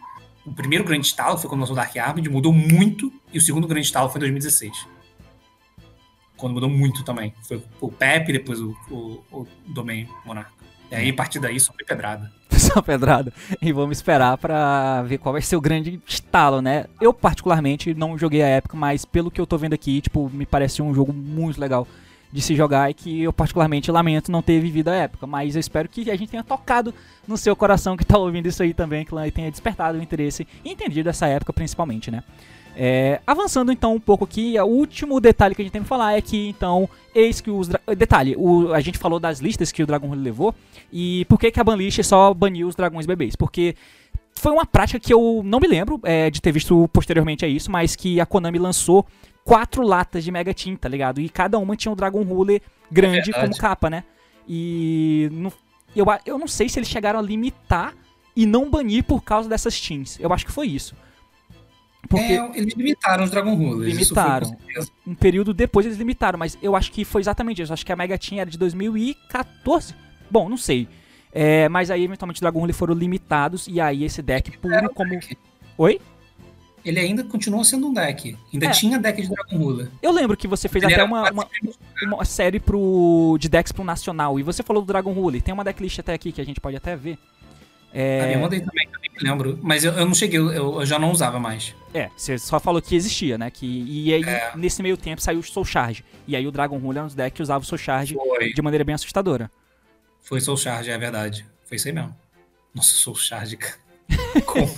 [0.44, 3.10] O primeiro grande estalo foi quando lançou Dark Armed, mudou muito.
[3.32, 4.86] E o segundo grande estalo foi em 2016.
[6.36, 7.32] Quando mudou muito também.
[7.48, 10.52] Foi o Pepe, depois o, o, o Domain Monarca.
[10.90, 12.30] E aí, a partir daí, só foi pedrada.
[12.50, 13.32] Só pedrada.
[13.62, 16.86] E vamos esperar pra ver qual vai ser o grande estalo, né?
[17.00, 20.44] Eu, particularmente, não joguei a época, mas pelo que eu tô vendo aqui, tipo, me
[20.44, 21.86] parece um jogo muito legal
[22.32, 25.26] de se jogar e que eu, particularmente, lamento não ter vivido a época.
[25.26, 26.94] Mas eu espero que a gente tenha tocado
[27.26, 30.70] no seu coração que tá ouvindo isso aí também, que tenha despertado o interesse e
[30.70, 32.22] entendido essa época, principalmente, né?
[32.76, 36.14] É, avançando então um pouco aqui, o último detalhe que a gente tem que falar
[36.16, 37.68] é que então, eis que os.
[37.96, 40.54] Detalhe, o- a gente falou das listas que o Dragon Rule levou,
[40.92, 43.34] e por que, que a Banlist só baniu os dragões bebês?
[43.36, 43.74] Porque
[44.32, 47.70] foi uma prática que eu não me lembro é, de ter visto posteriormente a isso,
[47.70, 49.04] mas que a Konami lançou
[49.44, 51.20] quatro latas de Mega Tin, tá ligado?
[51.20, 53.48] E cada uma tinha um Dragon Ruler grande verdade.
[53.48, 54.04] como capa, né?
[54.48, 55.52] E não-
[55.94, 57.94] eu, eu não sei se eles chegaram a limitar
[58.34, 60.18] e não banir por causa dessas teams.
[60.20, 60.94] Eu acho que foi isso.
[62.08, 63.92] Porque É, eles limitaram os Dragon Rulers.
[63.94, 64.56] Limitaram.
[65.06, 67.72] um período depois eles limitaram, mas eu acho que foi exatamente isso.
[67.72, 69.94] Acho que a Mega Team era de 2014.
[70.30, 70.88] Bom, não sei.
[71.32, 75.18] É, mas aí eventualmente os Dragon Rule foram limitados e aí esse deck puro como.
[75.78, 76.00] Oi?
[76.84, 78.36] Ele ainda continua sendo um deck.
[78.52, 78.70] Ainda É.
[78.70, 79.88] tinha deck de Dragon Ruler.
[80.02, 81.46] Eu lembro que você fez Ele até uma, uma,
[82.04, 85.40] uma série pro, de decks pro Nacional e você falou do Dragon Rule.
[85.42, 87.18] Tem uma decklist até aqui que a gente pode até ver.
[87.92, 89.58] É, também, nem me lembro.
[89.62, 91.74] Mas eu, eu não cheguei, eu, eu já não usava mais.
[91.92, 93.50] é, você só falou que existia, né?
[93.50, 94.52] Que, e aí, É.
[94.56, 96.04] nesse meio tempo, saiu o Soul Charge.
[96.26, 98.52] E aí o Dragon Rule era um dos decks que usava o Soul Charge Foi.
[98.52, 99.50] de maneira bem assustadora.
[100.22, 101.44] Foi Soul Charge, é verdade.
[101.64, 102.14] Foi isso aí mesmo.
[102.74, 103.76] Nossa, Soul Charge, cara.
[104.46, 104.72] Como?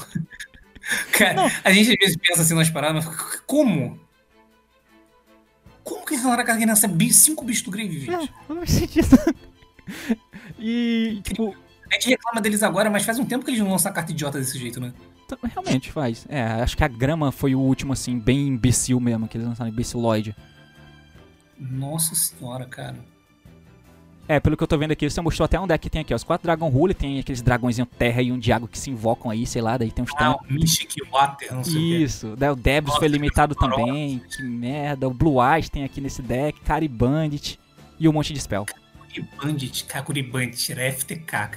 [1.12, 4.00] cara, a gente às vezes pensa assim nas paradas, mas como?
[5.84, 8.10] Como que alguém nasce bi- cinco bichos do Grave, gente?
[8.14, 9.08] É, não faz sentido.
[10.58, 11.54] e, tipo,
[11.93, 14.12] A gente reclama deles agora, mas faz um tempo que eles não lançam a carta
[14.12, 14.93] idiota desse jeito, né?
[15.55, 16.26] realmente faz.
[16.28, 19.70] É, acho que a grama foi o último, assim, bem imbecil mesmo, que eles lançaram
[19.70, 20.34] imbeciloide.
[21.59, 22.97] Nossa senhora, cara.
[24.28, 26.12] É, pelo que eu tô vendo aqui, você mostrou até um deck que tem aqui,
[26.12, 26.16] ó.
[26.16, 29.30] Os quatro Dragon Rule, tem aqueles dragõezinhos terra e um de água que se invocam
[29.30, 30.49] aí, sei lá, daí tem uns Ah, tantos.
[30.49, 31.97] o Mystic Water, não sei o quê.
[31.99, 35.09] Isso, daí o Debs Nossa, foi limitado que também, que merda.
[35.09, 37.59] O Blue Eyes tem aqui nesse deck, Cari Bandit
[37.99, 38.64] e um monte de spell.
[39.20, 41.50] Curibandit, cara, Curibandit, era FTK, cara.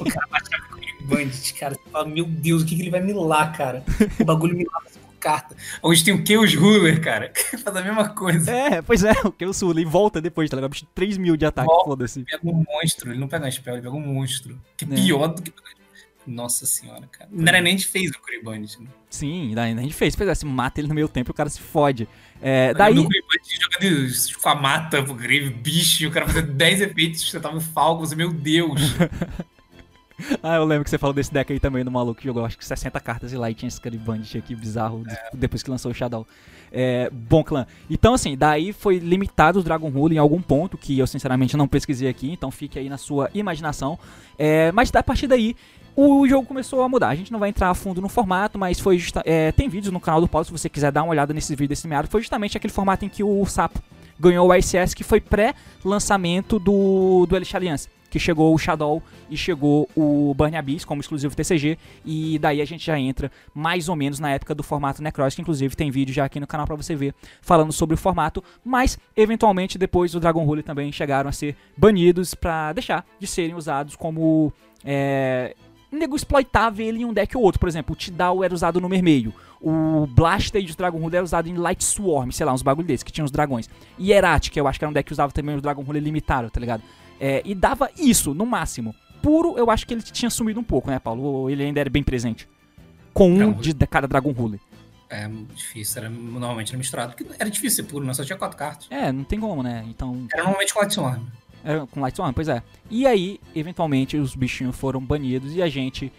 [0.00, 1.74] o cara baixava Curibandit, cara.
[1.74, 3.84] Você fala, meu Deus, o que, que ele vai milar, cara?
[4.20, 5.56] O bagulho milava com carta.
[5.82, 7.32] Hoje tem o Chaos Ruler, cara.
[7.62, 8.50] Faz a mesma coisa.
[8.50, 10.70] É, pois é, o eu sul e volta depois, tá ligado?
[10.70, 12.24] Bicho, 3 mil de ataque, foda-se.
[12.24, 14.60] Pega um monstro, ele não pega um spell, ele pega um monstro.
[14.76, 14.94] Que é É.
[14.94, 15.52] pior do que.
[16.26, 17.28] Nossa senhora, cara.
[17.32, 18.88] Não era nem de fez o Curibandit, né?
[19.08, 20.14] Sim, daí a gente fez.
[20.14, 22.06] Fez assim, mata ele no meio tempo e o cara se fode.
[22.40, 22.94] É, daí.
[22.94, 27.28] No Curibandit jogando com a mata, o Grave, bicho, e o cara fazendo 10 efeitos,
[27.28, 28.80] você tava um Falcon, você, meu Deus.
[30.42, 32.58] Ah, eu lembro que você falou desse deck aí também do maluco que jogou acho
[32.58, 35.90] que 60 cartas e lá e tinha esse Caribandit aqui bizarro de- depois que lançou
[35.90, 36.26] o Shadow.
[36.70, 37.66] É, bom clã.
[37.88, 41.66] Então, assim, daí foi limitado o Dragon Rule em algum ponto que eu sinceramente não
[41.66, 43.98] pesquisei aqui, então fique aí na sua imaginação.
[44.38, 45.56] É, mas a partir daí.
[45.96, 47.08] O jogo começou a mudar.
[47.08, 50.00] A gente não vai entrar a fundo no formato, mas foi é, tem vídeos no
[50.00, 52.08] canal do Paulo se você quiser dar uma olhada nesses vídeos desse meado.
[52.08, 53.82] Foi justamente aquele formato em que o Sapo
[54.18, 57.88] ganhou o ICS, que foi pré-lançamento do, do Elite Alliance.
[58.10, 61.78] Que chegou o Shadow e chegou o Burn Abyss como exclusivo TCG.
[62.04, 65.40] E daí a gente já entra mais ou menos na época do formato Necros, que
[65.40, 68.42] inclusive tem vídeo já aqui no canal pra você ver falando sobre o formato.
[68.64, 73.54] Mas, eventualmente, depois o Dragon Rule também chegaram a ser banidos pra deixar de serem
[73.54, 74.52] usados como.
[74.84, 75.54] é,
[75.90, 77.58] nego exploitava ele em um deck ou outro.
[77.58, 79.34] Por exemplo, o Tidal era usado no Mermeio.
[79.60, 83.02] O Blaster de Dragon Ruler era usado em Light Swarm, sei lá, uns bagulho desses,
[83.02, 83.68] que tinha os dragões.
[83.98, 86.02] E Erat, que eu acho que era um deck que usava também o Dragon Ruler
[86.02, 86.82] limitado, tá ligado?
[87.20, 88.94] É, e dava isso, no máximo.
[89.20, 91.22] Puro, eu acho que ele tinha sumido um pouco, né, Paulo?
[91.22, 92.48] Ou ele ainda era bem presente.
[93.12, 94.60] Com um de cada Dragon Ruler.
[95.10, 97.14] É difícil, era, normalmente era misturado.
[97.14, 98.86] Porque era difícil ser puro, não só tinha quatro cartas.
[98.90, 99.84] É, não tem como, né?
[99.88, 100.26] Então.
[100.32, 101.20] Era normalmente com Light Swarm.
[101.64, 102.62] Era com Light Swarm, pois é.
[102.90, 106.12] E aí, eventualmente, os bichinhos foram banidos e a gente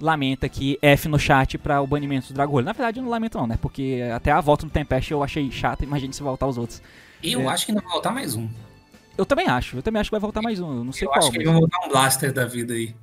[0.00, 2.66] lamenta aqui F no chat para o banimento do Dragon Ruler.
[2.66, 3.58] Na verdade, eu não lamento não, né?
[3.60, 6.82] Porque até a volta do Tempest eu achei chata, imagine se voltar os outros.
[7.22, 7.46] E eu É.
[7.46, 8.48] acho que ainda vai voltar mais um.
[9.16, 11.10] Eu também acho, eu também acho que vai voltar mais um, eu não sei eu
[11.10, 11.18] qual.
[11.20, 12.94] acho que mas- vão voltar um Blaster da vida aí.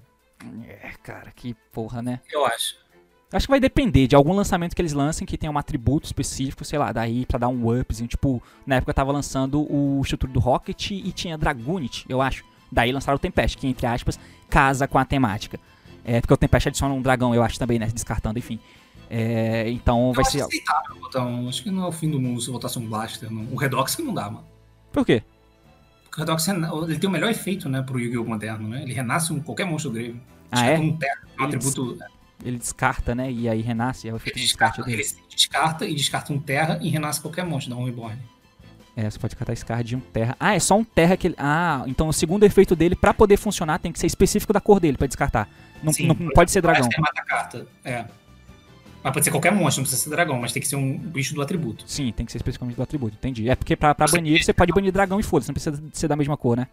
[0.67, 2.19] É, cara, que porra, né?
[2.31, 2.75] Eu acho.
[3.31, 6.65] Acho que vai depender de algum lançamento que eles lancem que tenha um atributo específico,
[6.65, 8.07] sei lá, daí pra dar um upzinho.
[8.07, 12.43] Tipo, na época tava lançando o estrutura do Rocket e tinha Dragunit, eu acho.
[12.71, 14.19] Daí lançaram o Tempest, que entre aspas
[14.49, 15.59] casa com a temática.
[16.03, 17.85] É, porque o Tempest adiciona um dragão, eu acho também, né?
[17.87, 18.59] Descartando, enfim.
[19.11, 20.43] É, então vai eu acho ser.
[20.43, 21.49] aceitável um.
[21.49, 23.31] Acho que não é o fim do mundo se botasse um Blaster.
[23.31, 23.43] Não.
[23.51, 24.45] O Redox que não dá, mano.
[24.91, 25.21] Por quê?
[26.03, 28.23] Porque o Redox rena- ele tem o melhor efeito, né, pro Yu-Gi-Oh!
[28.25, 28.81] moderno, né?
[28.83, 30.19] Ele renasce um, qualquer monstro grave.
[30.51, 30.79] Ah, é?
[30.79, 31.91] Um terra, um atributo.
[31.91, 32.03] Ele
[32.43, 33.31] descarta, né?
[33.31, 35.01] E aí renasce, é o efeito Ele de descarte descarta, dele.
[35.03, 38.17] ele descarta e descarta um terra e renasce qualquer monstro, dá um reborn.
[38.95, 40.35] É, você pode descartar esse card de um terra.
[40.39, 41.35] Ah, é só um terra que ele.
[41.37, 44.79] Ah, então o segundo efeito dele, pra poder funcionar, tem que ser específico da cor
[44.79, 45.47] dele pra descartar.
[45.81, 46.81] Não, Sim, não- não pode ser dragão.
[46.81, 47.67] Blaster mata a carta.
[47.83, 48.05] É.
[49.01, 51.33] Mas pode ser qualquer monstro, não precisa ser dragão, mas tem que ser um bicho
[51.33, 51.85] do atributo.
[51.87, 53.49] Sim, tem que ser especificamente do atributo, entendi.
[53.49, 56.09] É porque pra, pra Você- banir, você pode banir dragão e foda-se, não precisa ser
[56.09, 56.67] da mesma cor, né?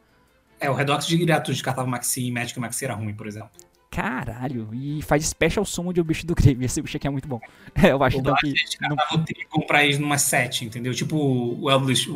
[0.58, 3.50] É, o Redox direto descartava Maxi e Magic e Maxi era ruim, por exemplo.
[3.90, 6.64] Caralho, e faz special summon de um bicho do Grave.
[6.64, 7.40] Esse bicho aqui é muito bom.
[7.74, 8.46] É, eu acho O então que.
[8.48, 8.52] Não...
[8.54, 10.92] descartava o Trigon pra ir numa set, entendeu?
[10.94, 11.70] Tipo o o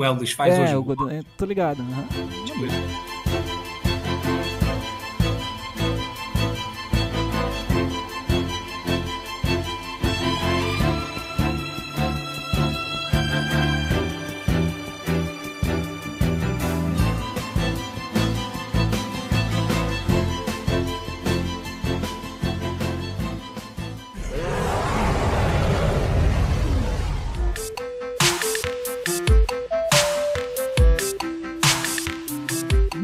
[0.05, 0.77] Eldritch faz É, hoje.
[0.77, 1.81] o é, tô ligado.
[1.83, 2.07] aham.
[2.45, 3.60] Tipo isso.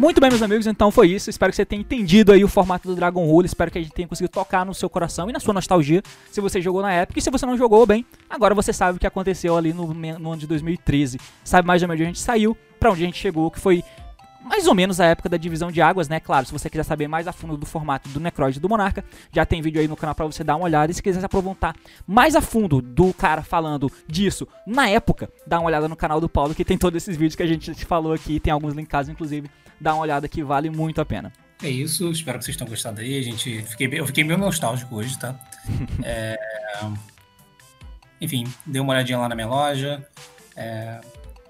[0.07, 1.29] Muito bem, meus amigos, então foi isso.
[1.29, 3.45] Espero que você tenha entendido aí o formato do Dragon Rule.
[3.45, 6.01] Espero que a gente tenha conseguido tocar no seu coração e na sua nostalgia.
[6.31, 9.01] Se você jogou na época e se você não jogou bem, agora você sabe o
[9.01, 11.19] que aconteceu ali no, no ano de 2013.
[11.43, 13.83] Sabe mais ou menos onde a gente saiu, pra onde a gente chegou, que foi
[14.45, 16.21] mais ou menos a época da divisão de águas, né?
[16.21, 19.45] Claro, se você quiser saber mais a fundo do formato do Necroid do Monarca, já
[19.45, 20.93] tem vídeo aí no canal pra você dar uma olhada.
[20.93, 21.75] E se quiser se aproveitar
[22.07, 26.29] mais a fundo do cara falando disso na época, dá uma olhada no canal do
[26.29, 29.51] Paulo, que tem todos esses vídeos que a gente falou aqui, tem alguns linkados, inclusive.
[29.81, 31.33] Dá uma olhada que vale muito a pena.
[31.63, 33.19] É isso, espero que vocês tenham gostado aí.
[33.19, 35.35] A gente, fiquei, eu fiquei meio nostálgico hoje, tá?
[36.05, 36.39] É,
[38.21, 40.07] enfim, dê uma olhadinha lá na minha loja.
[40.55, 41.01] É,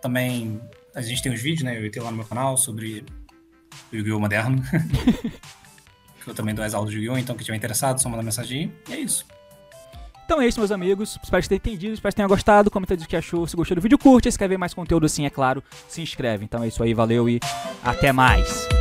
[0.01, 0.61] também
[0.95, 1.85] a gente tem os vídeos, né?
[1.85, 3.05] Eu tenho lá no meu canal sobre
[3.93, 4.19] o Yu-Gi-Oh!
[4.19, 4.63] moderno.
[6.27, 7.19] eu também dou as aulas de Yu-Gi-Oh!
[7.19, 8.73] Então, quem estiver interessado, só manda mensagem.
[8.89, 9.27] E é isso.
[10.27, 11.19] Então é isso, meus amigos.
[11.23, 12.69] Espero que você tenha entendido, espero que tenha gostado.
[12.69, 13.47] Comenta o que achou.
[13.47, 14.31] Se gostou do vídeo, curte.
[14.31, 16.45] Se quer ver mais conteúdo assim, é claro, se inscreve.
[16.45, 17.39] Então é isso aí, valeu e
[17.85, 18.76] até mais.